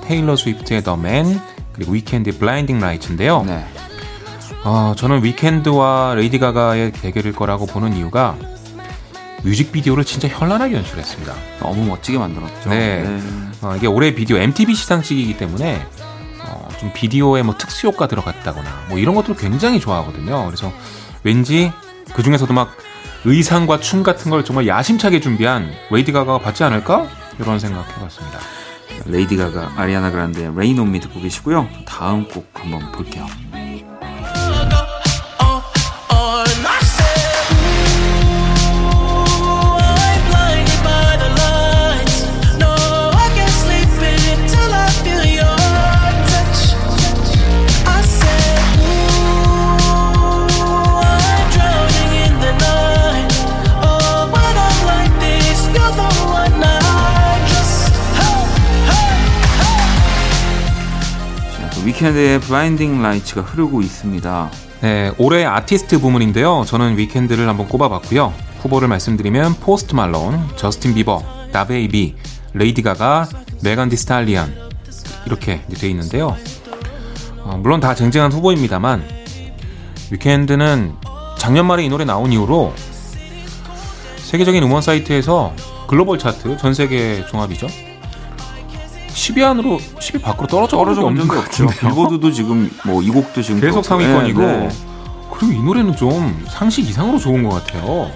테일러 0.06 0.38
스위프트의 0.38 0.82
The 0.84 0.97
Man, 0.97 1.41
그리고 1.73 1.91
위켄드의 1.91 2.38
Blinding 2.38 2.82
Lights인데요. 2.84 3.43
네. 3.45 3.65
어, 4.63 4.93
저는 4.95 5.23
위켄드와 5.23 6.13
레이디 6.15 6.39
가가의 6.39 6.93
대결일 6.93 7.34
거라고 7.34 7.65
보는 7.65 7.95
이유가 7.95 8.36
뮤직비디오를 9.43 10.04
진짜 10.04 10.28
현란하게 10.28 10.75
연출했습니다. 10.75 11.34
너무 11.60 11.86
멋지게 11.86 12.17
만들었죠. 12.17 12.69
네. 12.69 13.19
어, 13.62 13.75
이게 13.75 13.88
올해 13.88 14.13
비디오 14.13 14.38
MTV 14.38 14.75
시상식이기 14.75 15.38
때문에 15.38 15.86
어, 16.45 16.67
좀 16.80 16.91
비디오에 16.93 17.43
뭐 17.43 17.56
특수 17.58 17.88
효과 17.88 18.08
들어갔다거나 18.08 18.86
뭐 18.89 18.97
이런 18.97 19.15
것들을 19.15 19.36
굉장히 19.36 19.80
좋아하거든요. 19.80 20.45
그래서 20.45 20.71
왠지 21.23 21.71
그 22.13 22.23
중에서도 22.23 22.54
막 22.54 22.75
의상과 23.25 23.80
춤 23.82 24.04
같은 24.04 24.32
걸 24.32 24.45
정말 24.45 24.67
야심차게 24.67 25.19
준비한 25.19 25.71
레이디 25.91 26.12
가가가 26.12 26.39
받지 26.39 26.63
않을까 26.63 27.08
이런 27.39 27.60
생각해봤습니다. 27.60 28.39
레이디 29.06 29.38
가가, 29.38 29.73
아리아나 29.75 30.12
그란데의 30.12 30.47
Rain 30.49 30.80
on 30.80 30.88
Me 30.89 30.99
듣고 30.99 31.21
계시고요. 31.21 31.67
다음 31.86 32.28
곡 32.28 32.49
한번 32.54 32.91
볼게요. 32.91 33.25
위켄드의 61.99 62.39
Blinding 62.39 62.99
Lights가 62.99 63.41
흐르고 63.41 63.81
있습니다. 63.81 64.51
네, 64.81 65.12
올해 65.17 65.43
아티스트 65.43 65.99
부문인데요. 65.99 66.63
저는 66.65 66.97
위켄드를 66.97 67.47
한번 67.49 67.67
꼽아봤고요. 67.67 68.33
후보를 68.62 68.88
말씀드리면 68.88 69.55
포스트 69.55 69.95
말론, 69.95 70.47
저스틴 70.55 70.93
비버, 70.95 71.21
다베이비, 71.51 72.15
레이디 72.53 72.81
가가, 72.83 73.27
메간 73.63 73.89
디 73.89 74.00
스탈리온 74.00 74.56
이렇게 75.25 75.62
돼 75.77 75.89
있는데요. 75.89 76.38
어, 77.39 77.59
물론 77.62 77.81
다 77.81 77.93
쟁쟁한 77.93 78.31
후보입니다만 78.31 79.03
위켄드는 80.12 80.93
작년 81.38 81.65
말에 81.65 81.83
이 81.83 81.89
노래 81.89 82.05
나온 82.05 82.31
이후로 82.31 82.73
세계적인 84.19 84.63
음원 84.63 84.81
사이트에서 84.81 85.53
글로벌 85.88 86.17
차트 86.17 86.57
전 86.57 86.73
세계 86.73 87.25
종합이죠. 87.25 87.67
10위 89.13 89.43
안으로 89.43 89.78
10위 90.00 90.22
밖으로 90.22 90.48
떨어져 90.48 90.78
떨어져 90.78 91.02
온 91.02 91.08
없는 91.08 91.28
적이 91.28 91.30
것 91.39 91.45
없죠. 91.45 91.67
빌보드도 91.67 92.32
지금 92.32 92.69
뭐 92.86 93.02
이 93.02 93.10
곡도 93.10 93.41
지금 93.41 93.62
계속. 93.62 93.84
상위권이고 93.84 94.41
네, 94.41 94.58
네. 94.67 94.69
그리고 95.32 95.54
이 95.54 95.62
노래는 95.63 95.95
좀 95.95 96.45
상식 96.50 96.88
이상으로 96.89 97.17
좋은 97.17 97.43
것 97.43 97.50
같아요. 97.63 98.12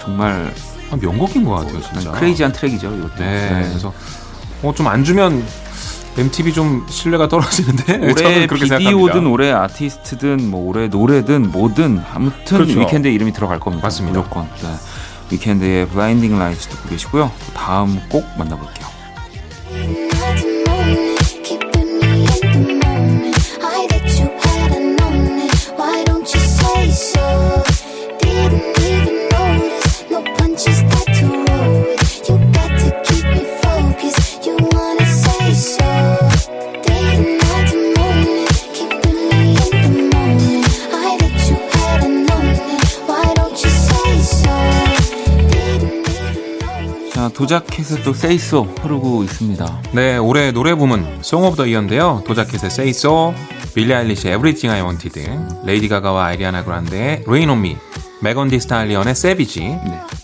정말 0.00 0.52
아, 0.90 0.96
명곡인 0.96 1.44
것 1.44 1.52
같아요, 1.52 1.80
진짜. 1.80 2.10
크레이지한 2.12 2.52
트랙이죠. 2.52 2.94
이것도. 2.94 3.14
네, 3.18 3.48
그래서 3.68 3.92
어, 4.62 4.72
좀 4.74 4.86
안 4.86 5.04
주면 5.04 5.44
MTV 6.16 6.52
좀 6.52 6.86
신뢰가 6.88 7.28
떨어지는데 7.28 7.98
올해 8.12 8.46
비디오든. 8.46 9.26
올해 9.26 9.50
아티스트든 9.52 10.48
뭐 10.50 10.68
올해 10.68 10.86
노래든 10.88 11.50
뭐든 11.50 12.02
아무튼 12.12 12.58
그렇죠. 12.58 12.80
위켄드 12.80 13.08
이름이 13.08 13.32
들어갈 13.32 13.58
겁니다. 13.58 13.86
맞습니다. 13.86 14.18
무조건. 14.18 14.48
네. 14.62 14.68
위켄드의 15.30 15.88
블라인딩 15.88 16.38
라이츠 16.38 16.68
듣고 16.68 16.88
계시고요. 16.90 17.30
다음 17.54 18.00
곡 18.08 18.24
만나볼게요. 18.38 18.86
Yeah. 19.74 20.13
도자캣의 47.44 48.02
또 48.04 48.14
Say 48.14 48.43
So 48.43 48.62
흐르고 48.80 49.22
있습니다. 49.22 49.82
네, 49.92 50.16
올해 50.16 50.50
노래 50.50 50.74
부문 50.74 51.18
Song 51.20 51.44
of 51.44 51.56
the 51.56 51.66
Year인데요. 51.66 52.22
도자캣의 52.26 52.68
Say 52.68 52.88
So, 52.88 53.34
빌리 53.74 53.92
아일리시의 53.92 54.34
Everything 54.34 54.72
I 54.74 54.80
Wanted, 54.80 55.28
레이디 55.66 55.88
가가와 55.88 56.24
아리아나 56.24 56.64
그란데의 56.64 57.24
Rain 57.26 57.50
on 57.50 57.58
Me, 57.58 57.76
메건 58.22 58.48
디 58.48 58.58
스탈리온의 58.58 59.10
Savage, 59.10 59.76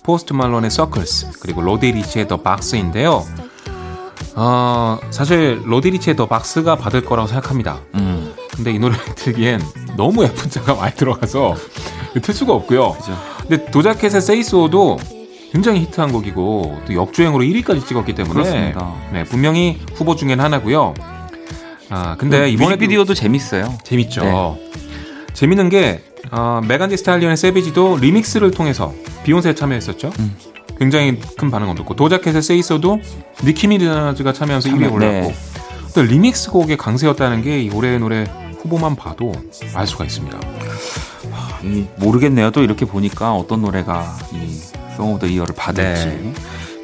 포스트 0.02 0.32
말론의 0.32 0.70
Circles, 0.70 1.38
그리고 1.42 1.60
로디 1.60 1.92
리치의 1.92 2.26
The 2.26 2.42
Box인데요. 2.42 3.26
어, 4.36 4.98
사실 5.10 5.60
로디 5.66 5.90
리치의 5.90 6.16
The 6.16 6.26
Box가 6.26 6.76
받을 6.76 7.04
거라고 7.04 7.28
생각합니다. 7.28 7.80
음. 7.96 8.32
근데 8.56 8.70
이 8.70 8.78
노래 8.78 8.96
틀기엔 9.14 9.60
너무 9.98 10.24
F자가 10.24 10.74
많이 10.74 10.94
들어가서 10.94 11.54
틀 12.22 12.32
수가 12.32 12.54
없고요. 12.54 12.92
그죠. 12.92 13.18
근데 13.46 13.70
도자캣의 13.70 14.22
Say 14.22 14.64
So도 14.64 15.19
굉장히 15.52 15.80
히트한 15.80 16.12
곡이고 16.12 16.80
또 16.86 16.94
역주행으로 16.94 17.42
1위까지 17.44 17.86
찍었기 17.86 18.14
때문에 18.14 18.32
그렇습니다. 18.34 18.94
네, 19.12 19.24
분명히 19.24 19.80
후보 19.94 20.14
중엔 20.14 20.38
하나고요. 20.40 20.94
아 21.88 22.16
근데 22.16 22.48
이번에 22.50 22.76
뮤직비디오도 22.76 23.14
재밌어요. 23.14 23.76
재밌죠. 23.84 24.22
네. 24.24 24.70
재밌는 25.34 25.68
게 25.70 26.02
어, 26.30 26.60
메간 26.66 26.88
디 26.90 26.96
스탈리온의 26.96 27.36
Savage도 27.36 27.98
리믹스를 28.00 28.52
통해서 28.52 28.92
비욘세 29.24 29.54
참여했었죠. 29.54 30.12
음. 30.20 30.36
굉장히 30.78 31.18
큰 31.36 31.50
반응 31.50 31.68
얻었고 31.70 31.94
도자캣의 31.96 32.42
Say 32.42 32.67
So도 32.67 33.00
니키 33.44 33.66
미나즈가 33.66 34.32
참여해서 34.32 34.68
1위에 34.70 34.84
참여, 34.84 34.92
올랐고 34.92 35.28
네. 35.28 35.34
또 35.94 36.02
리믹스 36.02 36.50
곡의 36.52 36.76
강세였다는 36.76 37.42
게 37.42 37.62
이 37.64 37.70
올해의 37.70 37.98
노래 37.98 38.24
후보만 38.62 38.94
봐도 38.94 39.32
알 39.74 39.86
수가 39.86 40.04
있습니다. 40.04 40.38
이, 41.64 41.86
모르겠네요. 41.96 42.50
또 42.52 42.62
이렇게 42.62 42.84
보니까 42.86 43.34
어떤 43.34 43.62
노래가 43.62 44.16
이 44.32 44.58
The 45.00 45.38
Year를 45.38 45.54
받을지. 45.56 46.06
네. 46.06 46.32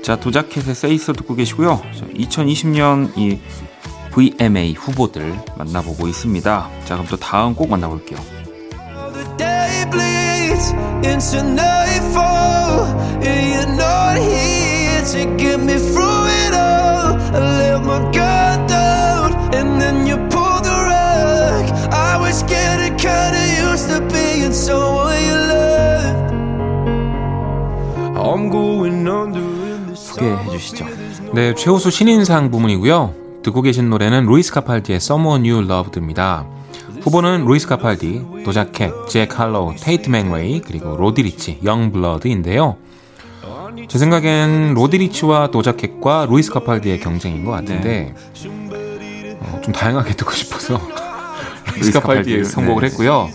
자, 0.02 0.16
도자켓의 0.16 0.74
세이스 0.74 1.12
듣고 1.14 1.34
계시고요. 1.34 1.82
자, 1.98 2.06
2020년 2.06 3.16
이 3.16 3.38
VMA 4.12 4.74
후보들 4.74 5.38
만나보고 5.58 6.08
있습니다. 6.08 6.70
자, 6.84 6.94
그럼 6.94 7.06
또 7.10 7.16
다음 7.16 7.54
곡 7.54 7.68
만나볼게요. 7.68 8.18
The 9.16 9.66
소개해 29.94 30.50
주시죠. 30.50 30.86
네, 31.32 31.54
최우수 31.54 31.90
신인상 31.90 32.50
부문이고요. 32.50 33.14
듣고 33.42 33.62
계신 33.62 33.88
노래는 33.88 34.26
루이스 34.26 34.52
카팔디의 34.52 34.96
Someone 34.96 35.48
You 35.48 35.64
Loved입니다. 35.64 36.44
후보는 37.02 37.44
루이스 37.44 37.68
카팔디, 37.68 38.42
도자캣, 38.44 38.92
잭 39.08 39.38
할로우, 39.38 39.74
테이트 39.78 40.10
맥레이, 40.10 40.60
그리고 40.60 40.96
로디리치, 40.96 41.60
영블러드인데요. 41.62 42.76
제 43.86 43.98
생각엔 43.98 44.74
로디리치와 44.74 45.52
도자캣과 45.52 46.26
루이스 46.28 46.50
카팔디의 46.50 46.98
경쟁인 46.98 47.44
것 47.44 47.52
같은데 47.52 48.12
어, 49.40 49.60
좀 49.62 49.72
다양하게 49.72 50.14
듣고 50.14 50.32
싶어서 50.32 50.80
루이스 51.76 51.92
카팔디를, 51.92 52.44
선곡을 52.44 52.82
네. 52.82 52.88
했고요. 52.88 53.28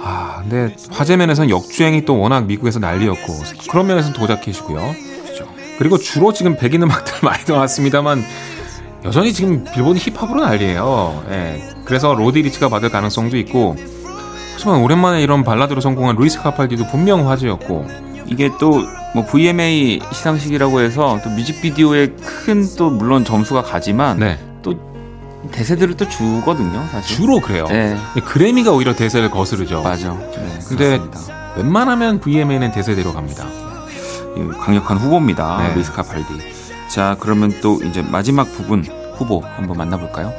아, 0.00 0.40
근데 0.42 0.74
화제 0.90 1.16
면에서는 1.16 1.50
역주행이 1.50 2.04
또 2.04 2.18
워낙 2.18 2.46
미국에서 2.46 2.78
난리였고 2.78 3.32
그런 3.70 3.86
면에서는 3.86 4.16
도자캣이고요. 4.16 4.94
그리고 5.78 5.96
주로 5.98 6.32
지금 6.32 6.56
백인 6.56 6.82
음악들 6.82 7.14
많이 7.22 7.42
나왔습니다만 7.46 8.24
여전히 9.04 9.32
지금 9.32 9.64
빌보드 9.64 9.98
힙합으로 9.98 10.40
난리예요. 10.40 11.24
예. 11.30 11.62
그래서 11.84 12.14
로디 12.14 12.42
리치가 12.42 12.68
받을 12.68 12.90
가능성도 12.90 13.36
있고 13.38 13.76
하지만 14.54 14.80
오랜만에 14.80 15.22
이런 15.22 15.44
발라드로 15.44 15.80
성공한 15.80 16.16
루이스 16.16 16.40
카팔디도 16.42 16.88
분명 16.88 17.28
화제였고 17.28 17.86
이게 18.26 18.50
또 18.58 18.82
뭐 19.14 19.24
VMA 19.24 20.00
시상식이라고 20.12 20.80
해서 20.80 21.18
또 21.24 21.30
뮤직비디오에 21.30 22.08
큰 22.08 22.68
또 22.76 22.90
물론 22.90 23.24
점수가 23.24 23.62
가지만 23.62 24.18
네또 24.18 24.47
대세들을 25.50 25.96
또 25.96 26.08
주거든요, 26.08 26.86
사실. 26.90 27.16
주로 27.16 27.40
그래요. 27.40 27.66
네, 27.68 27.96
그래미가 28.24 28.72
오히려 28.72 28.94
대세를 28.94 29.30
거스르죠. 29.30 29.82
맞아. 29.82 30.12
네, 30.12 30.58
근데 30.68 30.98
그렇습니다. 30.98 31.54
웬만하면 31.56 32.20
VMA는 32.20 32.72
대세대로 32.72 33.12
갑니다. 33.12 33.46
이 34.36 34.58
강력한 34.60 34.98
후보입니다. 34.98 35.68
네. 35.68 35.74
루이스 35.74 35.92
카팔디. 35.92 36.58
자, 36.88 37.16
그러면 37.18 37.52
또 37.60 37.80
이제 37.82 38.02
마지막 38.02 38.44
부분 38.52 38.84
후보 39.16 39.42
한번 39.56 39.76
만나볼까요? 39.76 40.32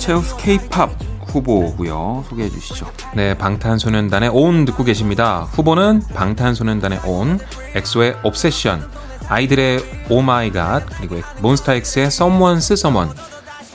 네, 0.00 0.06
최우수 0.06 0.34
K-팝 0.38 0.90
후보고요. 1.26 2.24
소개해 2.26 2.48
주시죠. 2.48 2.90
네, 3.14 3.36
방탄소년단의 3.36 4.30
ON 4.30 4.64
듣고 4.64 4.82
계십니다. 4.82 5.46
후보는 5.52 6.00
방탄소년단의 6.14 7.00
ON, 7.04 7.38
엑소의 7.74 8.16
Obsession, 8.24 8.88
아이들의 9.28 10.06
Oh 10.08 10.22
my 10.22 10.50
god, 10.52 10.86
그리고 10.96 11.20
몬스타엑스의 11.42 12.06
Someone's 12.06 12.72
Someone, 12.72 13.12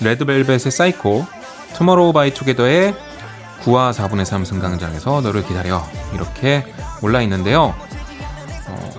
레드벨벳의 0.02 0.72
사이코, 0.72 1.28
투모로우 1.76 2.12
바이 2.12 2.34
투게더의 2.34 2.96
9와 3.62 3.94
4분의 3.94 4.26
3 4.26 4.46
승강장에서 4.46 5.22
너를 5.22 5.46
기다려 5.46 5.84
이렇게 6.16 6.66
올라 7.04 7.22
있는데요. 7.22 7.76
어, 8.68 8.92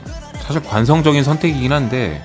사실 0.42 0.62
관성적인 0.62 1.24
선택이긴 1.24 1.72
한데 1.72 2.24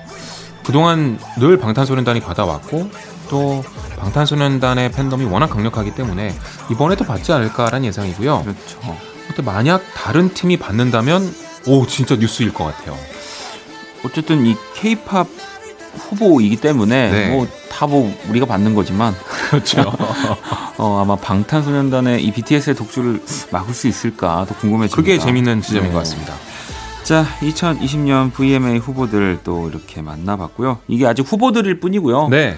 그동안 0.64 1.18
늘 1.38 1.58
방탄소년단이 1.58 2.20
받아왔고 2.20 2.88
또 3.28 3.64
방탄소년단의 4.02 4.90
팬덤이 4.90 5.24
워낙 5.26 5.46
강력하기 5.46 5.94
때문에 5.94 6.34
이번에도 6.70 7.04
받지 7.04 7.32
않을까라는 7.32 7.86
예상이고요. 7.86 8.42
그렇죠. 8.42 8.96
근데 9.28 9.42
만약 9.42 9.82
다른 9.94 10.34
팀이 10.34 10.56
받는다면 10.56 11.32
오 11.66 11.86
진짜 11.86 12.16
뉴스일 12.16 12.52
것 12.52 12.64
같아요. 12.64 12.96
어쨌든 14.04 14.44
이 14.44 14.56
K-팝 14.74 15.28
후보이기 15.94 16.56
때문에 16.56 17.10
네. 17.10 17.30
뭐다뭐 17.30 18.12
우리가 18.30 18.46
받는 18.46 18.74
거지만 18.74 19.14
그렇죠. 19.50 19.82
어, 20.78 21.00
아마 21.00 21.14
방탄소년단의 21.14 22.24
이 22.24 22.32
BTS의 22.32 22.74
독주를 22.74 23.22
막을 23.52 23.72
수 23.72 23.86
있을까 23.86 24.46
더 24.48 24.56
궁금해집니다. 24.56 24.96
그게 24.96 25.18
재밌는 25.18 25.62
지점인 25.62 25.88
네. 25.88 25.92
것 25.92 25.98
같습니다. 26.00 26.34
자, 27.04 27.26
2020년 27.40 28.32
VMA 28.32 28.78
후보들 28.78 29.40
또 29.44 29.68
이렇게 29.68 30.02
만나봤고요. 30.02 30.78
이게 30.88 31.06
아직 31.06 31.22
후보들일 31.30 31.78
뿐이고요. 31.78 32.28
네. 32.28 32.56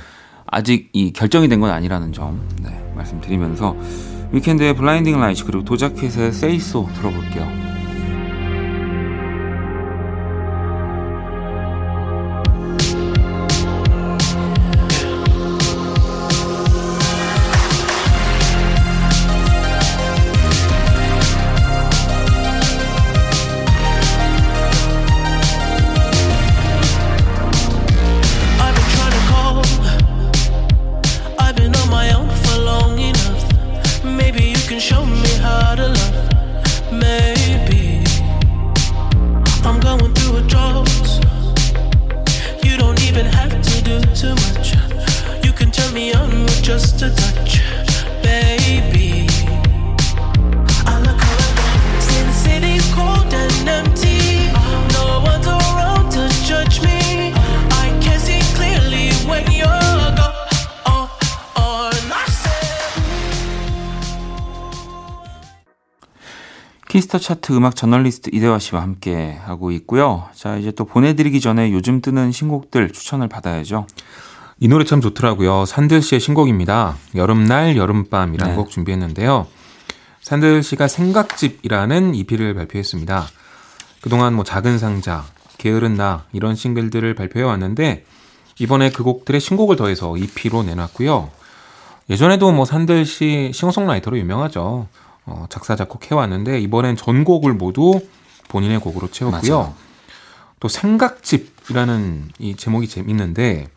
아직 0.55 0.89
이 0.93 1.13
결정이 1.13 1.49
된 1.49 1.61
건 1.61 1.71
아니라는 1.71 2.13
점 2.13 2.41
네, 2.63 2.71
말씀드리면서 2.95 3.77
위켄드의 4.33 4.75
블라인딩 4.77 5.19
라이츠 5.19 5.45
그리고 5.45 5.65
도자켓의 5.65 6.33
세이소 6.33 6.89
들어볼게요. 6.95 7.74
Just 46.65 47.03
a 47.03 47.11
touch, 47.11 47.61
baby. 48.23 49.29
I 50.87 50.99
look 51.05 51.21
around, 51.21 52.01
since 52.01 52.37
city's 52.37 52.87
cold 52.95 53.35
and 53.35 53.69
empty. 53.69 54.49
No 54.97 55.21
one's 55.21 55.47
around 55.47 56.09
to 56.13 56.27
judge 56.49 56.81
me. 56.81 57.35
I 57.71 57.93
can 58.01 58.19
see 58.19 58.41
clearly 58.57 59.13
when 59.29 59.45
you're 59.53 59.69
gone. 60.17 60.33
Oh, 60.87 61.11
I 61.55 62.25
said. 62.31 63.03
키스터 66.89 67.19
차트 67.19 67.53
음악 67.53 67.77
저널리스트 67.77 68.31
이대화 68.33 68.59
씨와 68.59 68.81
함께 68.81 69.39
하고 69.45 69.71
있고요. 69.71 70.31
자, 70.35 70.57
이제 70.57 70.73
또 70.73 70.87
보내드리기 70.87 71.43
전에 71.43 71.73
요즘 71.73 72.01
뜨는 72.01 72.33
신곡들 72.33 72.91
추천을 72.91 73.29
받아야죠. 73.29 73.87
이 74.61 74.69
노래 74.69 74.85
참 74.85 75.01
좋더라고요. 75.01 75.67
산들 75.67 76.01
씨의 76.03 76.21
신곡입니다. 76.21 76.97
여름날 77.15 77.77
여름밤이라는 77.77 78.55
네. 78.55 78.57
곡 78.57 78.71
준비했는데요. 78.71 79.47
산들 80.23 80.63
씨가 80.63 80.89
생각집이라는 80.89 82.15
EP를 82.15 82.55
발표했습니다. 82.55 83.27
그동안 84.01 84.35
뭐 84.35 84.45
작은 84.45 84.79
상자, 84.79 85.25
게으른 85.59 85.95
나 85.95 86.25
이런 86.33 86.55
싱글들을 86.55 87.15
발표해 87.15 87.45
왔는데 87.45 88.05
이번에 88.59 88.91
그 88.91 89.03
곡들의 89.03 89.41
신곡을 89.41 89.77
더해서 89.77 90.17
EP로 90.17 90.63
내놨고요. 90.63 91.31
예전에도 92.11 92.53
뭐 92.53 92.65
산들 92.65 93.07
씨 93.07 93.51
싱어송라이터로 93.53 94.19
유명하죠. 94.19 94.87
어, 95.27 95.47
작사 95.49 95.75
작곡 95.75 96.11
해 96.11 96.15
왔는데 96.15 96.61
이번엔 96.61 96.97
전곡을 96.97 97.55
모두 97.55 98.01
본인의 98.49 98.79
곡으로 98.81 99.11
채웠고요. 99.11 99.55
맞아요. 99.55 99.75
또 100.61 100.69
생각집이라는 100.69 102.31
이 102.39 102.57
제목이 102.57 102.89
재밌는데 102.89 103.69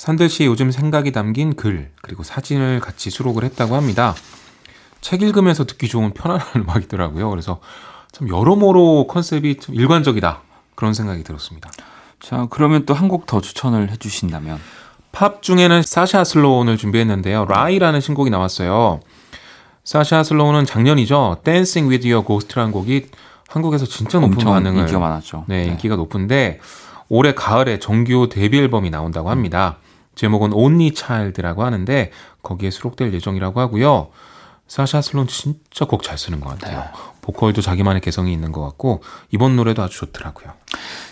산들 0.00 0.30
씨 0.30 0.46
요즘 0.46 0.70
생각이 0.70 1.12
담긴 1.12 1.54
글 1.56 1.90
그리고 2.00 2.22
사진을 2.22 2.80
같이 2.80 3.10
수록을 3.10 3.44
했다고 3.44 3.76
합니다. 3.76 4.14
책 5.02 5.20
읽으면서 5.20 5.64
듣기 5.66 5.88
좋은 5.88 6.14
편안한 6.14 6.46
음악이더라고요. 6.56 7.28
그래서 7.28 7.60
참 8.10 8.26
여러모로 8.30 9.08
컨셉이 9.08 9.58
좀 9.58 9.74
일관적이다 9.74 10.40
그런 10.74 10.94
생각이 10.94 11.22
들었습니다. 11.22 11.70
자, 12.18 12.46
그러면 12.48 12.86
또 12.86 12.94
한 12.94 13.08
곡 13.10 13.26
더 13.26 13.42
추천을 13.42 13.90
해주신다면 13.90 14.58
팝 15.12 15.42
중에는 15.42 15.82
사샤 15.82 16.24
슬로운을 16.24 16.78
준비했는데요. 16.78 17.44
라이라는 17.44 18.00
신곡이 18.00 18.30
나왔어요. 18.30 19.00
사샤 19.84 20.22
슬로운은 20.22 20.64
작년이죠. 20.64 21.42
Dancing 21.44 21.90
with 21.92 22.10
Your 22.10 22.26
Ghost라는 22.26 22.72
곡이 22.72 23.08
한국에서 23.50 23.84
진짜 23.84 24.18
높은 24.18 24.38
반응을 24.38 24.80
인기가 24.80 24.98
많았죠. 24.98 25.44
네, 25.46 25.64
인기가 25.66 25.96
높은데 25.96 26.58
올해 27.10 27.34
가을에 27.34 27.78
정규 27.78 28.30
데뷔 28.32 28.56
앨범이 28.60 28.88
나온다고 28.88 29.28
합니다. 29.28 29.76
제목은 30.14 30.52
Only 30.52 30.92
Child라고 30.94 31.64
하는데 31.64 32.10
거기에 32.42 32.70
수록될 32.70 33.12
예정이라고 33.14 33.60
하고요. 33.60 34.10
사샤 34.66 35.02
슬론 35.02 35.26
진짜 35.26 35.84
곡 35.84 36.02
잘 36.02 36.16
쓰는 36.16 36.40
것 36.40 36.50
같아요. 36.50 36.84
보컬도 37.22 37.60
자기만의 37.60 38.00
개성이 38.00 38.32
있는 38.32 38.52
것 38.52 38.62
같고 38.62 39.02
이번 39.30 39.56
노래도 39.56 39.82
아주 39.82 39.98
좋더라고요. 39.98 40.52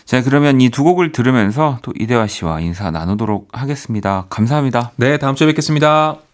자, 0.05 0.23
그러면 0.23 0.61
이 0.61 0.69
두 0.69 0.83
곡을 0.83 1.11
들으면서 1.11 1.79
또 1.81 1.91
이대화 1.99 2.25
씨와 2.27 2.61
인사 2.61 2.89
나누도록 2.89 3.49
하겠습니다. 3.51 4.25
감사합니다. 4.29 4.91
네, 4.95 5.17
다음 5.17 5.35
주에 5.35 5.47
뵙겠습니다. 5.47 6.28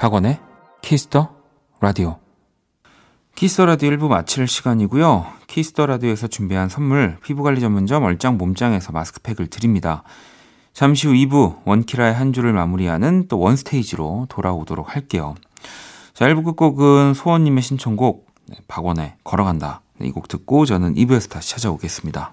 박원의 0.00 0.40
Kiss 0.80 1.07
the 1.07 1.28
Radio. 1.78 2.16
Kiss 3.34 3.52
the 3.52 3.66
Radio 3.66 3.90
1부 3.90 4.08
마칠 4.08 4.48
시간이고요. 4.48 5.26
Kiss 5.46 5.68
the 5.68 5.84
Radio에서 5.84 6.26
준비한 6.26 6.70
선물 6.70 7.18
피부관리 7.22 7.60
전문점 7.60 8.04
얼짱 8.04 8.38
몸짱에서 8.38 8.92
마스크팩을 8.92 9.48
드립니다. 9.48 10.02
잠시 10.72 11.06
후 11.06 11.12
2부 11.12 11.66
원키라의 11.66 12.14
한 12.14 12.32
주를 12.32 12.54
마무리하는 12.54 13.28
또 13.28 13.38
원스테이지로 13.40 14.28
돌아오도록 14.30 14.94
할게요. 14.94 15.34
자, 16.14 16.26
1부 16.28 16.46
끝곡은 16.46 17.12
소원님의 17.12 17.62
신청곡 17.62 18.26
네, 18.46 18.56
박원의 18.68 19.16
걸어간다. 19.22 19.82
네, 19.98 20.08
이곡 20.08 20.28
듣고 20.28 20.64
저는 20.64 20.94
2부에서 20.94 21.28
다시 21.28 21.50
찾아오겠습니다. 21.50 22.32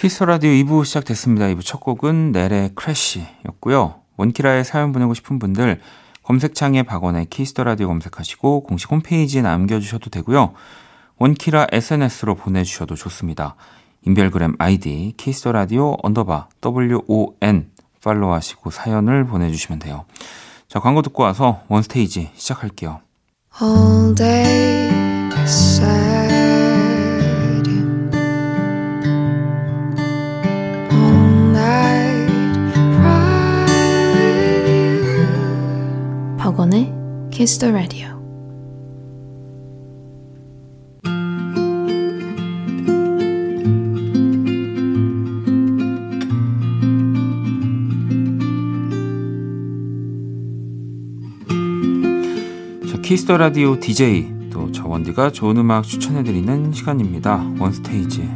Kiss 0.00 0.15
the 0.15 0.26
Radio 0.26 0.52
2부 0.52 0.84
시작됐습니다. 0.84 1.46
2부 1.46 1.64
첫 1.64 1.80
곡은 1.80 2.30
넬의 2.30 2.70
Crash였고요. 2.76 3.96
원키라에 4.16 4.62
사연 4.62 4.92
보내고 4.92 5.12
싶은 5.12 5.40
분들 5.40 5.80
검색창에 6.22 6.84
박원의 6.84 7.26
Kiss 7.26 7.48
the 7.48 7.64
Radio 7.64 7.88
검색하시고 7.88 8.62
공식 8.62 8.92
홈페이지에 8.92 9.42
남겨주셔도 9.42 10.08
되고요. 10.10 10.52
원키라 11.16 11.66
SNS로 11.72 12.36
보내주셔도 12.36 12.94
좋습니다. 12.94 13.56
인별그램 14.06 14.54
아이디 14.60 15.14
Kiss 15.16 15.35
the 15.35 15.50
Radio 15.50 15.96
언더바 16.00 16.46
WON 16.64 17.70
팔로우하시고 18.00 18.70
사연을 18.70 19.24
보내주시면 19.24 19.80
돼요. 19.80 20.04
자 20.68 20.78
광고 20.78 21.02
듣고 21.02 21.24
와서 21.24 21.62
원스테이지 21.66 22.30
시작할게요. 22.36 23.00
박원의 36.58 36.92
Kiss 37.30 37.60
the 37.60 37.72
Radio. 37.72 38.18
자, 52.90 53.00
키스터 53.02 53.36
라디오 53.36 53.78
DJ 53.78 54.50
또 54.50 54.72
저원디가 54.72 55.30
좋은 55.30 55.58
음악 55.58 55.84
추천해드리는 55.84 56.72
시간입니다. 56.72 57.36
원스테이지. 57.60 58.28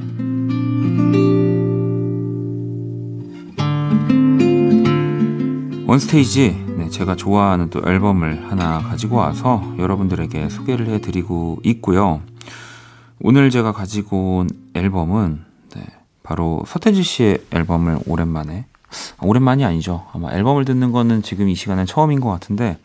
원스테이지, 5.89 6.51
네, 6.51 6.72
제가 6.93 7.17
좋아하는 7.17 7.71
또 7.71 7.83
앨범을 7.85 8.51
하나 8.51 8.79
가지고 8.79 9.17
와서 9.17 9.75
여러분들에게 9.79 10.49
소개를 10.51 10.89
해드리고 10.89 11.61
있고요. 11.65 12.21
오늘 13.21 13.51
제가 13.51 13.73
가지고 13.73 14.39
온 14.39 14.51
앨범은 14.75 15.45
네, 15.75 15.83
바로 16.23 16.63
서태지 16.67 17.03
씨의 17.03 17.39
앨범을 17.51 18.01
오랜만에 18.07 18.67
아, 19.17 19.23
오랜만이 19.23 19.65
아니죠. 19.65 20.07
아마 20.13 20.33
앨범을 20.33 20.67
듣는 20.67 20.93
거는 20.93 21.23
지금 21.23 21.49
이 21.49 21.55
시간은 21.55 21.87
처음인 21.87 22.21
것 22.21 22.29
같은데 22.31 22.79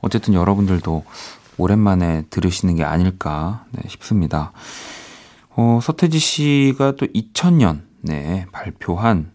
어쨌든 0.00 0.34
여러분들도 0.34 1.04
오랜만에 1.56 2.26
들으시는 2.30 2.76
게 2.76 2.84
아닐까 2.84 3.64
네, 3.72 3.88
싶습니다. 3.88 4.52
어, 5.56 5.80
서태지 5.82 6.18
씨가 6.18 6.96
또 6.96 7.06
2000년 7.06 7.80
네, 8.02 8.46
발표한 8.52 9.32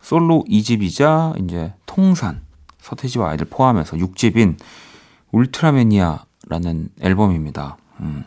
솔로 0.00 0.44
2집이자 0.48 1.42
이제 1.42 1.74
통산 1.86 2.42
서태지와 2.80 3.30
아이들 3.30 3.46
포함해서 3.48 3.96
6집인 3.96 4.56
울트라매니아라는 5.32 6.90
앨범입니다. 7.00 7.76
음. 8.00 8.24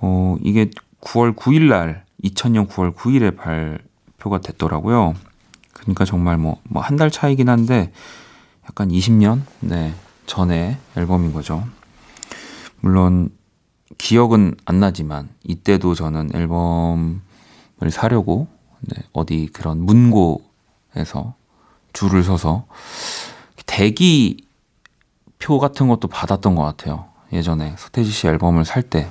어, 0.00 0.36
이게 0.42 0.70
9월 1.00 1.34
9일 1.36 1.68
날 1.68 2.04
2000년 2.24 2.68
9월 2.68 2.94
9일에 2.94 3.36
발표가 3.36 4.40
됐더라고요. 4.40 5.14
그러니까 5.72 6.04
정말 6.04 6.36
뭐뭐한 6.38 6.96
달 6.96 7.10
차이긴 7.10 7.48
한데 7.48 7.92
약간 8.64 8.88
20년 8.88 9.42
네 9.60 9.94
전에 10.26 10.78
앨범인 10.96 11.32
거죠. 11.32 11.64
물론 12.80 13.30
기억은 13.98 14.56
안 14.64 14.80
나지만 14.80 15.28
이때도 15.44 15.94
저는 15.94 16.30
앨범을 16.34 17.20
사려고 17.90 18.48
네, 18.80 19.02
어디 19.12 19.48
그런 19.52 19.84
문고에서 19.84 21.34
줄을 21.92 22.22
서서 22.22 22.66
대기표 23.76 25.58
같은 25.60 25.86
것도 25.88 26.08
받았던 26.08 26.54
것 26.54 26.62
같아요. 26.62 27.04
예전에 27.30 27.74
서태지 27.76 28.10
씨 28.10 28.26
앨범을 28.26 28.64
살 28.64 28.82
때. 28.82 29.06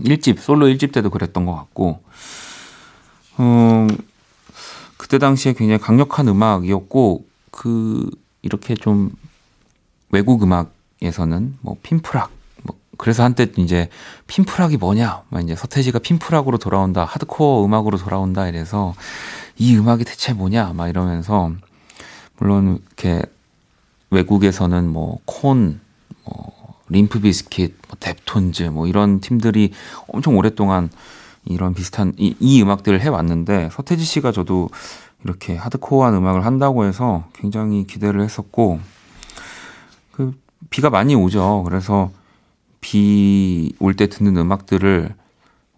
1집, 0.00 0.38
솔로 0.38 0.66
1집 0.66 0.92
때도 0.92 1.08
그랬던 1.08 1.46
것 1.46 1.54
같고, 1.54 2.02
음, 3.40 3.88
그때 4.98 5.18
당시에 5.18 5.54
굉장히 5.54 5.80
강력한 5.80 6.28
음악이었고, 6.28 7.24
그, 7.50 8.10
이렇게 8.42 8.74
좀 8.74 9.10
외국 10.10 10.42
음악에서는 10.42 11.56
뭐 11.62 11.76
핀프락, 11.82 12.30
뭐 12.64 12.76
그래서 12.98 13.24
한때 13.24 13.46
이제 13.56 13.88
핀프락이 14.26 14.76
뭐냐, 14.76 15.22
막 15.30 15.42
이제 15.42 15.56
서태지가 15.56 16.00
핀프락으로 16.00 16.58
돌아온다, 16.58 17.06
하드코어 17.06 17.64
음악으로 17.64 17.96
돌아온다 17.96 18.46
이래서 18.46 18.94
이 19.56 19.74
음악이 19.74 20.04
대체 20.04 20.34
뭐냐, 20.34 20.74
막 20.74 20.88
이러면서 20.88 21.50
물론 22.38 22.82
이렇게 22.86 23.24
외국에서는 24.10 24.88
뭐 24.88 25.18
콘, 25.24 25.80
뭐 26.24 26.74
림프 26.88 27.20
비스킷, 27.20 27.76
뭐 27.88 27.96
뎁톤즈 28.00 28.62
뭐 28.64 28.86
이런 28.86 29.20
팀들이 29.20 29.72
엄청 30.08 30.36
오랫동안 30.36 30.90
이런 31.44 31.74
비슷한 31.74 32.12
이, 32.16 32.34
이 32.40 32.62
음악들을 32.62 33.00
해왔는데 33.00 33.70
서태지 33.72 34.04
씨가 34.04 34.32
저도 34.32 34.68
이렇게 35.24 35.56
하드코어한 35.56 36.14
음악을 36.14 36.44
한다고 36.46 36.84
해서 36.84 37.24
굉장히 37.34 37.86
기대를 37.86 38.22
했었고 38.22 38.80
그 40.12 40.32
비가 40.70 40.90
많이 40.90 41.14
오죠. 41.14 41.62
그래서 41.64 42.10
비 42.80 43.74
올 43.80 43.94
때 43.94 44.08
듣는 44.08 44.36
음악들을 44.36 45.14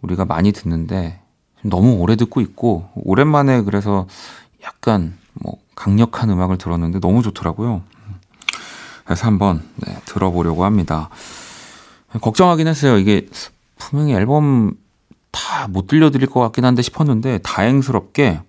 우리가 0.03 0.25
많이 0.25 0.53
듣는데 0.53 1.21
너무 1.63 1.95
오래 1.95 2.17
듣고 2.17 2.41
있고 2.41 2.89
오랜만에 2.95 3.63
그래서 3.63 4.07
약간 4.63 5.15
뭐 5.35 5.57
강력한 5.75 6.31
음악을 6.31 6.59
들었는데 6.59 7.01
너무 7.01 7.23
좋더라고요. 7.23 7.83
그래서 9.11 9.27
한번 9.27 9.61
네, 9.75 9.97
들어보려고 10.05 10.65
합니다. 10.65 11.09
걱정하긴 12.21 12.69
했어요. 12.69 12.97
이게 12.97 13.27
분명히 13.77 14.15
앨범 14.15 14.75
다 15.33 15.67
못 15.67 15.89
들려드릴 15.89 16.29
것 16.29 16.39
같긴 16.39 16.65
한데 16.65 16.81
싶었는데 16.81 17.39
다행스럽게 17.39 18.41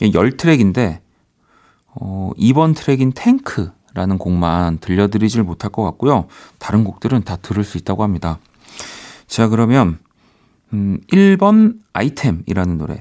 10트랙인데 0.00 0.98
어, 1.94 2.32
2번 2.36 2.74
트랙인 2.74 3.12
탱크라는 3.12 4.18
곡만 4.18 4.78
들려드리질 4.78 5.44
못할 5.44 5.70
것 5.70 5.84
같고요. 5.84 6.26
다른 6.58 6.82
곡들은 6.82 7.22
다 7.22 7.36
들을 7.36 7.62
수 7.62 7.78
있다고 7.78 8.02
합니다. 8.02 8.40
자, 9.28 9.46
그러면 9.46 10.00
음, 10.72 10.98
1번 11.12 11.78
아이템이라는 11.92 12.78
노래. 12.78 13.00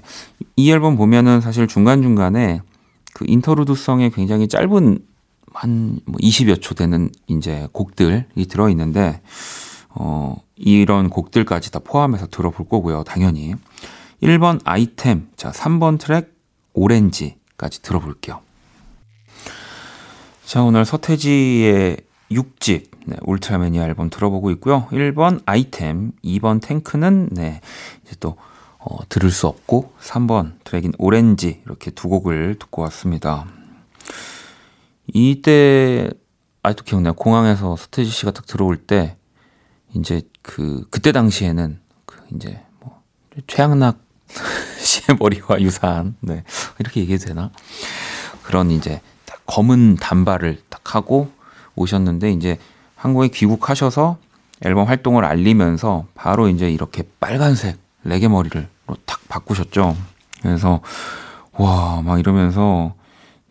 이 0.56 0.72
앨범 0.72 0.96
보면은 0.96 1.42
사실 1.42 1.68
중간중간에 1.68 2.62
그 3.16 3.26
인터루드성에 3.28 4.12
굉장히 4.12 4.48
짧은 4.48 5.00
한 5.54 6.00
20여 6.08 6.48
뭐초 6.48 6.76
되는 6.76 7.10
이제 7.28 7.68
곡들이 7.72 8.46
들어 8.50 8.70
있는데 8.70 9.22
어 9.90 10.36
이런 10.56 11.10
곡들까지 11.10 11.72
다 11.72 11.80
포함해서 11.80 12.28
들어볼 12.28 12.68
거고요. 12.68 13.04
당연히. 13.04 13.56
1번 14.22 14.62
아이템, 14.64 15.30
자 15.36 15.52
3번 15.52 16.00
트랙 16.00 16.34
오렌지까지 16.74 17.82
들어볼게요. 17.82 18.42
자, 20.46 20.62
오늘 20.62 20.86
서태지의 20.86 21.98
6집 22.32 22.92
네, 23.06 23.18
울트라매니아 23.22 23.84
앨범 23.86 24.10
들어보고 24.10 24.52
있고요. 24.52 24.88
1번 24.92 25.42
아이템, 25.46 26.12
2번 26.24 26.62
탱크는 26.62 27.30
네, 27.32 27.62
이제 28.06 28.16
또 28.20 28.38
어, 28.78 28.98
들을 29.10 29.32
수 29.32 29.48
없고 29.48 29.94
3번 30.02 30.54
트랙인 30.64 30.94
오렌지 30.98 31.62
이렇게 31.66 31.92
두 31.92 32.10
곡을 32.10 32.58
듣고 32.60 32.82
왔습니다. 32.84 33.46
이때 35.08 36.10
아직도 36.62 36.84
기억나요. 36.86 37.14
공항에서 37.14 37.76
서태지 37.76 38.10
씨가 38.10 38.32
딱 38.32 38.46
들어올 38.46 38.78
때 38.78 39.18
이제 39.96 40.22
그 40.42 40.86
그때 40.90 41.12
당시에는 41.12 41.80
그 42.06 42.22
이제 42.36 42.62
뭐 42.80 43.02
최양락 43.48 44.00
씨의 44.80 45.18
머리와 45.20 45.62
유사한 45.62 46.16
네 46.22 46.44
이렇게 46.80 47.02
얘기해도 47.02 47.26
되나 47.26 47.52
그런 48.44 48.72
이제 48.72 49.02
딱 49.26 49.42
검은 49.46 49.98
단발을 49.98 50.62
딱 50.70 50.96
하고 50.96 51.32
오셨는데 51.76 52.32
이제 52.32 52.58
한국에 52.96 53.28
귀국하셔서 53.28 54.18
앨범 54.62 54.88
활동을 54.88 55.26
알리면서 55.26 56.06
바로 56.16 56.48
이제 56.48 56.70
이렇게 56.72 57.04
빨간색 57.20 57.78
레게 58.04 58.28
머리를 58.28 58.68
탁 59.06 59.20
바꾸셨죠. 59.28 59.96
그래서 60.42 60.82
와 61.52 62.02
막 62.02 62.20
이러면서 62.20 62.96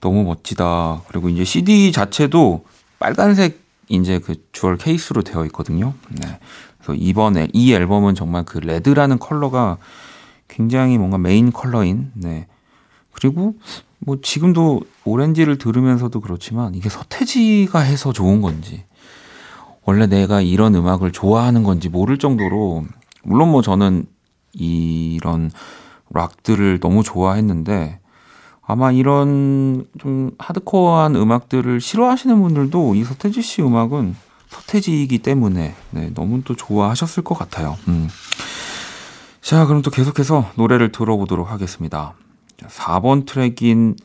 너무 0.02 0.24
멋지다. 0.24 1.02
그리고 1.08 1.30
이제 1.30 1.44
CD 1.44 1.92
자체도 1.92 2.66
빨간색 2.98 3.62
이제 3.88 4.18
그 4.18 4.34
jewel 4.52 4.76
case로 4.76 5.22
되어 5.22 5.46
있거든요. 5.46 5.94
네. 6.10 6.38
그래서 6.76 6.94
이번에 6.94 7.48
이 7.52 7.72
앨범은 7.72 8.14
정말 8.14 8.44
그 8.44 8.58
레드라는 8.58 9.18
컬러가 9.18 9.78
굉장히 10.48 10.98
뭔가 10.98 11.18
메인 11.18 11.52
컬러인 11.52 12.10
네. 12.14 12.46
그리고 13.12 13.54
뭐 14.00 14.18
지금도 14.20 14.82
오렌지를 15.04 15.56
들으면서도 15.58 16.20
그렇지만 16.20 16.74
이게 16.74 16.88
서태지가 16.88 17.78
해서 17.78 18.12
좋은 18.12 18.40
건지 18.42 18.84
원래 19.84 20.06
내가 20.06 20.40
이런 20.40 20.74
음악을 20.74 21.12
좋아하는 21.12 21.62
건지 21.62 21.88
모를 21.88 22.18
정도로 22.18 22.84
물론 23.22 23.50
뭐 23.52 23.62
저는 23.62 24.06
이런 24.52 25.50
락들을 26.10 26.80
너무 26.80 27.04
좋아했는데 27.04 28.01
아마 28.64 28.92
이런 28.92 29.86
좀 29.98 30.30
하드코어한 30.38 31.16
음악들을 31.16 31.80
싫어하시는 31.80 32.40
분들도 32.40 32.94
이 32.94 33.04
서태지 33.04 33.42
씨 33.42 33.62
음악은 33.62 34.14
서태지이기 34.48 35.18
때문에 35.18 35.74
네, 35.90 36.10
너무 36.14 36.42
또 36.44 36.54
좋아하셨을 36.54 37.24
것 37.24 37.36
같아요. 37.36 37.76
음. 37.88 38.08
자, 39.40 39.66
그럼 39.66 39.82
또 39.82 39.90
계속해서 39.90 40.50
노래를 40.54 40.92
들어보도록 40.92 41.50
하겠습니다. 41.50 42.14
4번 42.58 43.26
트랙인 43.26 43.96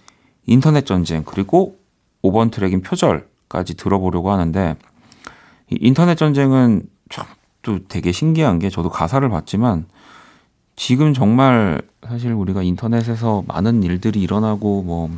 인터넷 0.47 0.85
전쟁 0.85 1.23
그리고 1.23 1.77
5번 2.23 2.51
트랙인 2.51 2.81
표절까지 2.81 3.75
들어보려고 3.75 4.31
하는데 4.31 4.75
이 5.69 5.77
인터넷 5.79 6.15
전쟁은 6.15 6.83
참 7.09 7.25
또 7.67 7.79
되게 7.89 8.13
신기한 8.13 8.59
게 8.59 8.69
저도 8.69 8.89
가사를 8.89 9.27
봤지만 9.27 9.87
지금 10.77 11.13
정말 11.13 11.81
사실 12.07 12.31
우리가 12.31 12.63
인터넷에서 12.63 13.43
많은 13.47 13.83
일들이 13.83 14.21
일어나고 14.21 14.83
뭐 14.83 15.09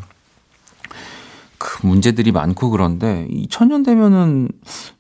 그 1.60 1.86
문제들이 1.86 2.32
많고 2.32 2.72
그런데 2.72 3.28
2000년 3.30 3.86
되면은 3.86 4.50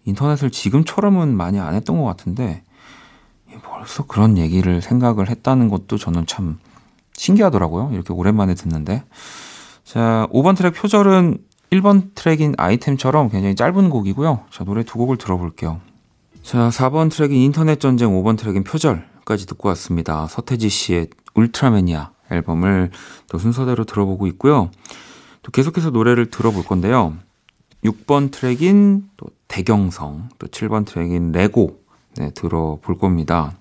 인터넷을 0.06 0.52
지금처럼은 0.52 1.36
많이 1.36 1.58
안 1.60 1.74
했던 1.74 1.98
것 1.98 2.04
같은데 2.04 2.64
벌써 3.64 4.06
그런 4.06 4.38
얘기를 4.38 4.82
생각을 4.82 5.30
했다는 5.30 5.70
것도 5.70 5.98
저는 5.98 6.28
참 6.28 6.60
신기하더라고요. 7.14 7.92
이렇게 7.94 8.14
오랜만에 8.14 8.54
듣는데. 8.54 9.04
자, 9.84 10.28
5번 10.32 10.56
트랙 10.56 10.74
표절은 10.74 11.40
1번 11.72 12.14
트랙인 12.14 12.56
아이템처럼 12.58 13.30
굉장히 13.30 13.56
짧은 13.56 13.90
곡이고요. 13.90 14.46
자, 14.52 14.64
노래 14.64 14.84
두 14.84 14.98
곡을 14.98 15.18
들어볼게요. 15.18 15.80
자, 16.44 16.70
4번 16.70 17.10
트랙인 17.10 17.38
인터넷 17.38 17.80
전쟁, 17.80 18.10
5번 18.10 18.38
트랙인 18.38 18.64
표절 18.64 19.08
까지 19.30 19.46
듣고 19.46 19.70
왔습니다. 19.70 20.26
서태지 20.26 20.70
씨의 20.70 21.08
울트라매니아 21.36 22.10
앨범을 22.32 22.90
또 23.28 23.38
순서대로 23.38 23.84
들어보고 23.84 24.26
있고요. 24.26 24.72
또 25.44 25.52
계속해서 25.52 25.92
노래를 25.92 26.32
들어볼 26.32 26.64
건데요. 26.64 27.16
6번 27.86 28.32
트랙인 28.32 29.08
또 29.18 29.28
대경성, 29.48 30.30
또 30.40 30.48
7번 30.48 30.84
트랙인 30.84 31.32
레고 31.32 31.80
네, 32.16 32.32
들어볼 32.32 32.98
겁니다. 32.98 33.56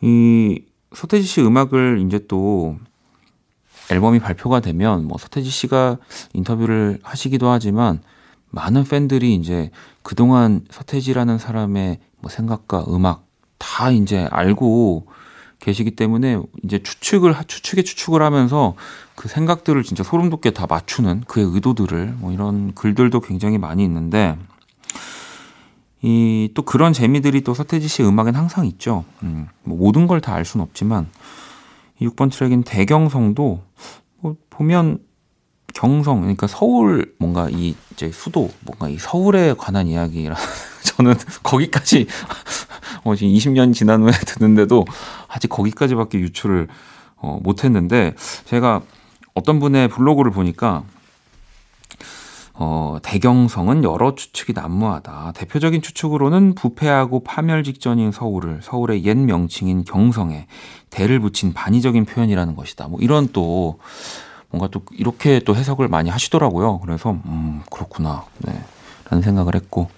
이 0.00 0.62
서태지 0.94 1.26
씨 1.26 1.40
음악을 1.40 2.04
이제 2.06 2.24
또 2.28 2.76
앨범이 3.90 4.20
발표가 4.20 4.60
되면 4.60 5.08
뭐 5.08 5.18
서태지 5.18 5.50
씨가 5.50 5.98
인터뷰를 6.34 7.00
하시기도 7.02 7.50
하지만 7.50 8.00
많은 8.50 8.84
팬들이 8.84 9.34
이제 9.34 9.72
그동안 10.04 10.64
서태지라는 10.70 11.38
사람의 11.38 11.98
뭐 12.20 12.30
생각과 12.30 12.84
음악 12.88 13.25
다 13.58 13.90
이제 13.90 14.28
알고 14.30 15.06
계시기 15.60 15.92
때문에 15.92 16.38
이제 16.64 16.82
추측을 16.82 17.34
추측에 17.46 17.82
추측을 17.82 18.22
하면서 18.22 18.74
그 19.14 19.28
생각들을 19.28 19.82
진짜 19.82 20.02
소름 20.02 20.28
돋게 20.30 20.50
다 20.50 20.66
맞추는 20.68 21.22
그의 21.26 21.46
의도들을 21.46 22.16
뭐 22.18 22.32
이런 22.32 22.74
글들도 22.74 23.20
굉장히 23.20 23.58
많이 23.58 23.82
있는데 23.84 24.36
이 26.02 26.48
또 26.54 26.62
그런 26.62 26.92
재미들이 26.92 27.40
또 27.42 27.54
서태지 27.54 27.88
씨 27.88 28.02
음악엔 28.02 28.34
항상 28.34 28.66
있죠. 28.66 29.04
음, 29.22 29.48
뭐 29.64 29.76
모든 29.76 30.06
걸 30.06 30.20
다 30.20 30.34
알 30.34 30.44
수는 30.44 30.62
없지만 30.64 31.08
이 31.98 32.06
6번 32.06 32.30
트랙인 32.30 32.62
대경성도 32.62 33.62
뭐 34.20 34.36
보면 34.50 34.98
경성 35.74 36.20
그러니까 36.20 36.46
서울 36.46 37.14
뭔가 37.18 37.48
이 37.50 37.74
이제 37.92 38.10
수도 38.12 38.50
뭔가 38.60 38.88
이 38.88 38.98
서울에 38.98 39.54
관한 39.54 39.86
이야기라 39.88 40.36
저는 40.86 41.14
거기까지 41.42 42.06
어 43.04 43.14
지금 43.14 43.32
20년 43.32 43.74
지난 43.74 44.02
후에 44.02 44.12
듣는데도 44.12 44.84
아직 45.28 45.48
거기까지밖에 45.48 46.18
유출을 46.18 46.68
어 47.16 47.38
못했는데 47.42 48.14
제가 48.44 48.82
어떤 49.34 49.60
분의 49.60 49.88
블로그를 49.88 50.30
보니까 50.30 50.84
어, 52.58 52.96
대경성은 53.02 53.84
여러 53.84 54.14
추측이 54.14 54.54
난무하다. 54.54 55.32
대표적인 55.36 55.82
추측으로는 55.82 56.54
부패하고 56.54 57.22
파멸 57.22 57.62
직전인 57.62 58.12
서울을 58.12 58.60
서울의 58.62 59.04
옛 59.04 59.14
명칭인 59.14 59.84
경성에 59.84 60.46
대를 60.88 61.20
붙인 61.20 61.52
반의적인 61.52 62.06
표현이라는 62.06 62.56
것이다. 62.56 62.88
뭐 62.88 62.98
이런 63.02 63.28
또 63.34 63.78
뭔가 64.48 64.68
또 64.68 64.80
이렇게 64.92 65.38
또 65.40 65.54
해석을 65.54 65.88
많이 65.88 66.08
하시더라고요. 66.08 66.80
그래서 66.80 67.10
음, 67.26 67.60
그렇구나. 67.70 68.24
네. 68.38 68.58
라는 69.10 69.22
생각을 69.22 69.54
했고 69.54 69.90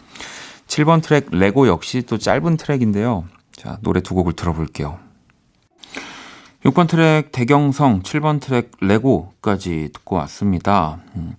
7번 0.68 1.02
트랙 1.02 1.28
레고 1.32 1.66
역시 1.66 2.02
또 2.02 2.18
짧은 2.18 2.56
트랙인데요. 2.56 3.24
자, 3.56 3.78
노래 3.82 4.00
두 4.00 4.14
곡을 4.14 4.34
들어볼게요. 4.34 4.98
6번 6.64 6.88
트랙 6.88 7.32
대경성, 7.32 8.02
7번 8.02 8.40
트랙 8.40 8.72
레고까지 8.80 9.90
듣고 9.94 10.16
왔습니다. 10.16 10.98
음. 11.16 11.34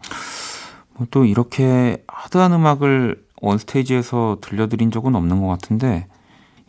뭐또 0.96 1.26
이렇게 1.26 2.04
하드한 2.08 2.52
음악을 2.54 3.24
원스테이지에서 3.42 4.40
들려드린 4.42 4.92
적은 4.92 5.16
없는 5.16 5.42
것 5.42 5.48
같은데 5.48 6.08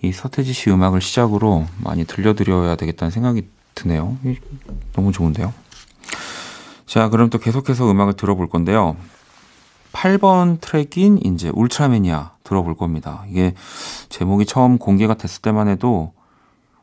이 0.03 0.13
서태지 0.13 0.53
씨 0.53 0.71
음악을 0.71 1.01
시작으로 1.01 1.67
많이 1.83 2.05
들려드려야 2.05 2.77
되겠다는 2.77 3.11
생각이 3.11 3.49
드네요. 3.75 4.17
너무 4.93 5.13
좋은데요. 5.13 5.53
자, 6.87 7.09
그럼 7.09 7.31
또 7.31 7.39
계속해서 7.39 7.91
음악을 7.91 8.15
들어볼 8.15 8.49
건데요. 8.49 8.97
8번 9.93 10.61
트랙인 10.61 11.19
이제 11.25 11.51
울트라매니아 11.55 12.33
들어볼 12.51 12.77
겁니다. 12.77 13.25
이게 13.29 13.55
제목이 14.09 14.45
처음 14.45 14.77
공개가 14.77 15.15
됐을 15.15 15.41
때만 15.41 15.69
해도 15.69 16.13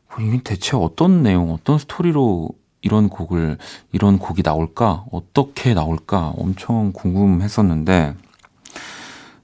뭐 0.08 0.26
이게 0.26 0.40
대체 0.42 0.76
어떤 0.76 1.22
내용, 1.22 1.52
어떤 1.52 1.78
스토리로 1.78 2.48
이런 2.80 3.10
곡을, 3.10 3.58
이런 3.92 4.18
곡이 4.18 4.42
나올까? 4.42 5.04
어떻게 5.12 5.74
나올까? 5.74 6.32
엄청 6.38 6.92
궁금했었는데, 6.92 8.14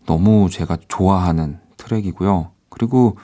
너무 0.07 0.49
제가 0.51 0.79
좋아하는 0.89 1.59
트랙이고요. 1.77 2.53
그리고 2.71 3.19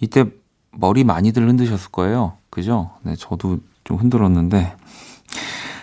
이때 0.00 0.24
머리 0.72 1.04
많이들 1.04 1.46
흔드셨을 1.46 1.90
거예요. 1.92 2.38
그죠? 2.48 2.90
네, 3.02 3.14
저도 3.16 3.58
좀 3.84 3.98
흔들었는데. 3.98 4.76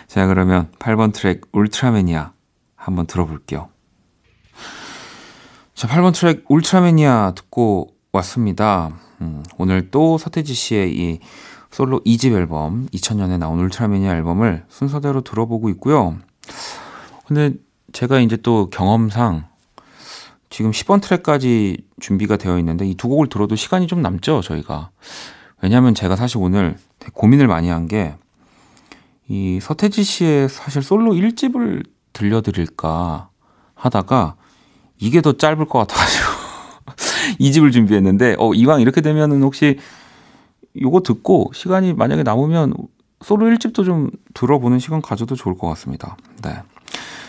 자, 0.06 0.26
그러면 0.26 0.70
8번 0.78 1.14
트랙 1.14 1.42
울트라매니아 1.52 2.32
한번 2.74 3.06
들어볼게요. 3.06 3.68
자, 5.78 5.86
8번 5.86 6.12
트랙 6.12 6.44
울트라매니아 6.48 7.34
듣고 7.36 7.94
왔습니다. 8.10 8.90
음, 9.20 9.44
오늘 9.58 9.92
또 9.92 10.18
서태지 10.18 10.52
씨의 10.52 10.92
이 10.92 11.20
솔로 11.70 12.00
2집 12.04 12.34
앨범, 12.34 12.88
2000년에 12.88 13.38
나온 13.38 13.60
울트라매니아 13.60 14.12
앨범을 14.16 14.64
순서대로 14.68 15.20
들어보고 15.20 15.68
있고요. 15.70 16.16
근데 17.28 17.52
제가 17.92 18.18
이제 18.18 18.36
또 18.36 18.70
경험상 18.70 19.46
지금 20.50 20.72
10번 20.72 21.00
트랙까지 21.00 21.84
준비가 22.00 22.36
되어 22.36 22.58
있는데 22.58 22.84
이 22.84 22.96
두 22.96 23.06
곡을 23.08 23.28
들어도 23.28 23.54
시간이 23.54 23.86
좀 23.86 24.02
남죠, 24.02 24.40
저희가. 24.40 24.90
왜냐면 25.62 25.94
제가 25.94 26.16
사실 26.16 26.38
오늘 26.38 26.76
고민을 27.14 27.46
많이 27.46 27.68
한 27.68 27.86
게 27.86 28.14
이 29.30 29.60
서태지 29.60 30.02
씨의 30.02 30.48
사실 30.48 30.82
솔로 30.82 31.12
1집을 31.12 31.86
들려드릴까 32.14 33.28
하다가 33.74 34.36
이게 34.98 35.20
더 35.20 35.32
짧을 35.36 35.66
것 35.66 35.78
같아가지고 35.80 36.24
2집을 37.40 37.72
준비했는데 37.72 38.36
어 38.38 38.52
이왕 38.54 38.80
이렇게 38.80 39.00
되면은 39.00 39.42
혹시 39.42 39.78
요거 40.80 41.02
듣고 41.02 41.50
시간이 41.54 41.94
만약에 41.94 42.22
남으면 42.22 42.74
솔로 43.22 43.46
1집도 43.46 43.84
좀 43.84 44.10
들어보는 44.34 44.78
시간 44.78 45.02
가져도 45.02 45.34
좋을 45.34 45.56
것 45.58 45.66
같습니다. 45.68 46.16
네. 46.42 46.62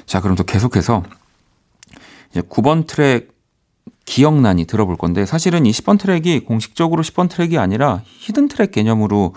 자, 0.06 0.22
그럼 0.22 0.36
또 0.36 0.44
계속해서 0.44 1.04
이제 2.32 2.42
9번 2.42 2.86
트랙 2.88 3.30
기억나니 4.06 4.66
들어볼 4.66 4.98
건데 4.98 5.26
사실은 5.26 5.66
이 5.66 5.72
10번 5.72 6.00
트랙이 6.00 6.42
공식적으로 6.42 7.04
10번 7.04 7.30
트랙이 7.30 7.58
아니라 7.58 8.02
hidden 8.06 8.48
track 8.50 8.72
개념으로 8.72 9.34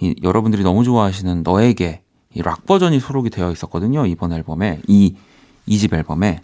이 0.00 0.14
여러분들이 0.22 0.62
너무 0.62 0.84
좋아하시는 0.84 1.42
너에게 1.42 2.02
이 2.34 2.42
락 2.42 2.64
버전이 2.66 3.00
수록이 3.00 3.30
되어 3.30 3.50
있었거든요. 3.50 4.06
이번 4.06 4.32
앨범에 4.32 4.80
이 4.86 5.16
2집 5.68 5.92
앨범에 5.92 6.40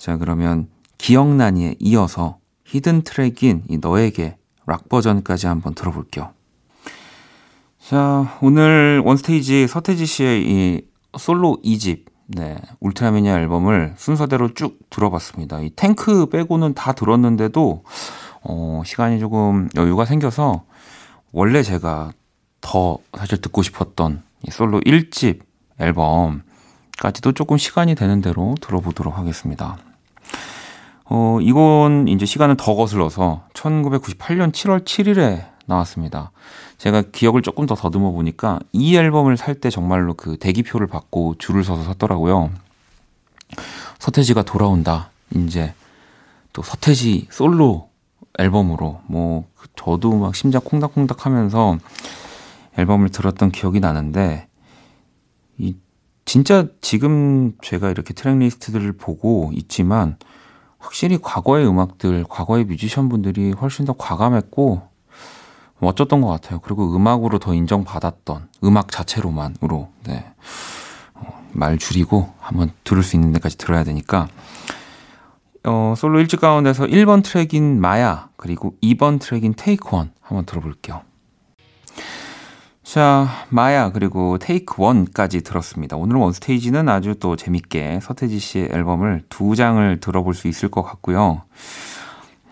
자 0.00 0.16
그러면 0.16 0.68
기억나니에 0.96 1.74
이어서 1.78 2.38
hidden 2.64 3.02
track인 3.02 3.64
이 3.68 3.76
너에게 3.76 4.38
락 4.64 4.88
버전까지 4.88 5.46
한번 5.46 5.74
들어볼게요. 5.74 6.30
자 7.86 8.38
오늘 8.40 9.02
원스테이지 9.04 9.66
서태지 9.68 10.06
씨의 10.06 10.42
이 10.42 10.80
솔로 11.18 11.58
2집 11.62 12.06
네, 12.28 12.56
울트라매니아 12.78 13.40
앨범을 13.40 13.94
순서대로 13.98 14.54
쭉 14.54 14.78
들어봤습니다. 14.88 15.60
이 15.60 15.68
탱크 15.68 16.26
빼고는 16.30 16.72
다 16.72 16.92
들었는데도 16.92 17.84
어, 18.42 18.82
시간이 18.86 19.20
조금 19.20 19.68
여유가 19.76 20.06
생겨서 20.06 20.64
원래 21.30 21.62
제가 21.62 22.12
더 22.62 22.96
사실 23.18 23.38
듣고 23.42 23.62
싶었던 23.62 24.22
이 24.46 24.50
솔로 24.50 24.80
1집 24.80 25.40
앨범까지도 25.78 27.32
조금 27.32 27.58
시간이 27.58 27.96
되는 27.96 28.22
대로 28.22 28.54
들어보도록 28.62 29.18
하겠습니다. 29.18 29.76
어, 31.12 31.40
이건 31.42 32.06
이제 32.06 32.24
시간을 32.24 32.56
더 32.56 32.76
거슬러서 32.76 33.42
1998년 33.52 34.52
7월 34.52 34.84
7일에 34.84 35.44
나왔습니다. 35.66 36.30
제가 36.78 37.02
기억을 37.10 37.42
조금 37.42 37.66
더 37.66 37.74
더듬어 37.74 38.12
보니까 38.12 38.60
이 38.72 38.96
앨범을 38.96 39.36
살 39.36 39.56
때 39.60 39.70
정말로 39.70 40.14
그 40.14 40.36
대기표를 40.38 40.86
받고 40.86 41.34
줄을 41.38 41.64
서서 41.64 41.82
샀더라고요. 41.82 42.50
서태지가 43.98 44.44
돌아온다. 44.44 45.10
이제 45.34 45.74
또 46.52 46.62
서태지 46.62 47.26
솔로 47.30 47.90
앨범으로 48.38 49.00
뭐 49.06 49.44
저도 49.74 50.16
막 50.16 50.36
심장 50.36 50.62
콩닥콩닥 50.64 51.26
하면서 51.26 51.76
앨범을 52.78 53.08
들었던 53.08 53.50
기억이 53.50 53.80
나는데 53.80 54.46
이 55.58 55.74
진짜 56.24 56.66
지금 56.80 57.56
제가 57.62 57.90
이렇게 57.90 58.14
트랙 58.14 58.38
리스트들을 58.38 58.92
보고 58.92 59.50
있지만 59.54 60.16
확실히 60.80 61.18
과거의 61.20 61.68
음악들, 61.68 62.24
과거의 62.28 62.64
뮤지션분들이 62.64 63.52
훨씬 63.52 63.84
더 63.84 63.92
과감했고 63.92 64.82
멋졌던 65.78 66.20
것 66.20 66.28
같아요. 66.28 66.58
그리고 66.60 66.94
음악으로 66.94 67.38
더 67.38 67.54
인정받았던 67.54 68.48
음악 68.64 68.90
자체로만으로 68.90 69.88
네. 70.04 70.32
어, 71.14 71.44
말 71.52 71.78
줄이고 71.78 72.32
한번 72.40 72.72
들을 72.84 73.02
수 73.02 73.16
있는 73.16 73.32
데까지 73.32 73.56
들어야 73.56 73.84
되니까 73.84 74.28
어, 75.64 75.94
솔로 75.96 76.20
일집 76.20 76.40
가운데서 76.40 76.86
1번 76.86 77.22
트랙인 77.22 77.80
마야 77.80 78.28
그리고 78.36 78.74
2번 78.82 79.20
트랙인 79.20 79.54
Take 79.56 79.94
One 79.94 80.12
한번 80.20 80.46
들어볼게요. 80.46 81.02
자, 82.90 83.28
마야 83.50 83.92
그리고 83.92 84.36
테이크 84.38 84.74
원까지 84.82 85.42
들었습니다. 85.42 85.96
오늘 85.96 86.16
원스테이지는 86.16 86.88
아주 86.88 87.14
또 87.20 87.36
재밌게 87.36 88.00
서태지 88.02 88.40
씨의 88.40 88.70
앨범을 88.72 89.22
두 89.28 89.54
장을 89.54 90.00
들어볼 90.00 90.34
수 90.34 90.48
있을 90.48 90.72
것 90.72 90.82
같고요. 90.82 91.42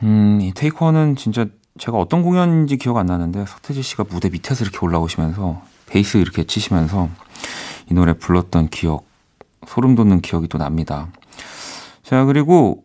음, 0.04 0.38
이 0.40 0.52
테이크 0.54 0.84
원은 0.84 1.16
진짜 1.16 1.46
제가 1.76 1.98
어떤 1.98 2.22
공연인지 2.22 2.76
기억 2.76 2.98
안 2.98 3.06
나는데 3.06 3.46
서태지 3.46 3.82
씨가 3.82 4.04
무대 4.10 4.28
밑에서 4.28 4.62
이렇게 4.62 4.78
올라오시면서 4.80 5.60
베이스 5.86 6.18
이렇게 6.18 6.44
치시면서 6.44 7.08
이 7.90 7.94
노래 7.94 8.12
불렀던 8.12 8.68
기억, 8.68 9.08
소름 9.66 9.96
돋는 9.96 10.20
기억이 10.20 10.46
또 10.46 10.56
납니다. 10.56 11.08
자, 12.04 12.24
그리고 12.24 12.84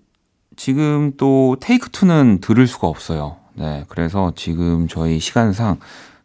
지금 0.55 1.11
또 1.17 1.57
테이크 1.59 1.91
2는 1.91 2.41
들을 2.41 2.65
수가 2.65 2.87
없어요. 2.87 3.37
네, 3.53 3.85
그래서 3.89 4.33
지금 4.35 4.87
저희 4.87 5.19
시간상 5.19 5.77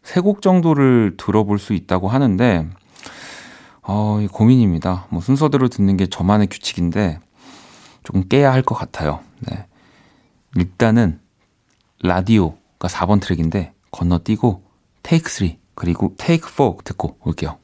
세 0.09 0.21
곡 0.21 0.41
정도를 0.41 1.13
들어볼 1.17 1.59
수 1.59 1.73
있다고 1.73 2.07
하는데, 2.07 2.67
어, 3.83 4.19
고민입니다. 4.31 5.05
뭐 5.11 5.21
순서대로 5.21 5.67
듣는 5.67 5.97
게 5.97 6.07
저만의 6.07 6.47
규칙인데, 6.47 7.19
조금 8.03 8.27
깨야 8.27 8.51
할 8.51 8.63
것 8.63 8.73
같아요. 8.73 9.19
네. 9.41 9.67
일단은, 10.55 11.19
라디오가 12.01 12.87
4번 12.87 13.21
트랙인데, 13.21 13.73
건너뛰고, 13.91 14.63
Take 15.03 15.29
3, 15.29 15.57
그리고 15.75 16.15
Take 16.17 16.49
4 16.49 16.81
듣고 16.83 17.17
올게요. 17.23 17.59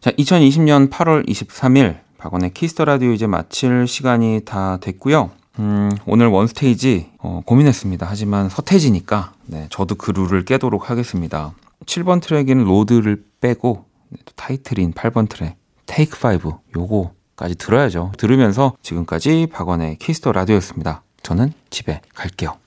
자, 0.00 0.12
2020년 0.12 0.88
8월 0.88 1.28
23일, 1.28 1.98
박원의 2.16 2.54
키스 2.54 2.74
더 2.74 2.86
라디오 2.86 3.12
이제 3.12 3.26
마칠 3.26 3.86
시간이 3.86 4.40
다 4.46 4.78
됐고요. 4.80 5.30
음, 5.58 5.90
오늘 6.06 6.26
원스테이지 6.26 7.12
어, 7.18 7.42
고민했습니다. 7.44 8.06
하지만 8.08 8.48
서태지니까 8.48 9.32
네, 9.46 9.66
저도 9.70 9.94
그 9.94 10.10
룰을 10.10 10.44
깨도록 10.44 10.90
하겠습니다. 10.90 11.52
7번 11.86 12.20
트랙에는 12.20 12.64
Lord를 12.64 13.24
빼고 13.40 13.84
네, 14.08 14.18
또 14.24 14.32
타이틀인 14.36 14.92
8번 14.92 15.28
트랙 15.28 15.56
Take 15.86 16.18
5 16.26 16.60
요거까지 16.76 17.54
들어야죠. 17.56 18.12
들으면서 18.16 18.74
지금까지 18.82 19.48
박원의 19.52 19.98
키스 19.98 20.19
더 20.19 20.32
라디오였습니다. 20.32 21.02
저는 21.22 21.52
집에 21.70 22.00
갈게요. 22.14 22.63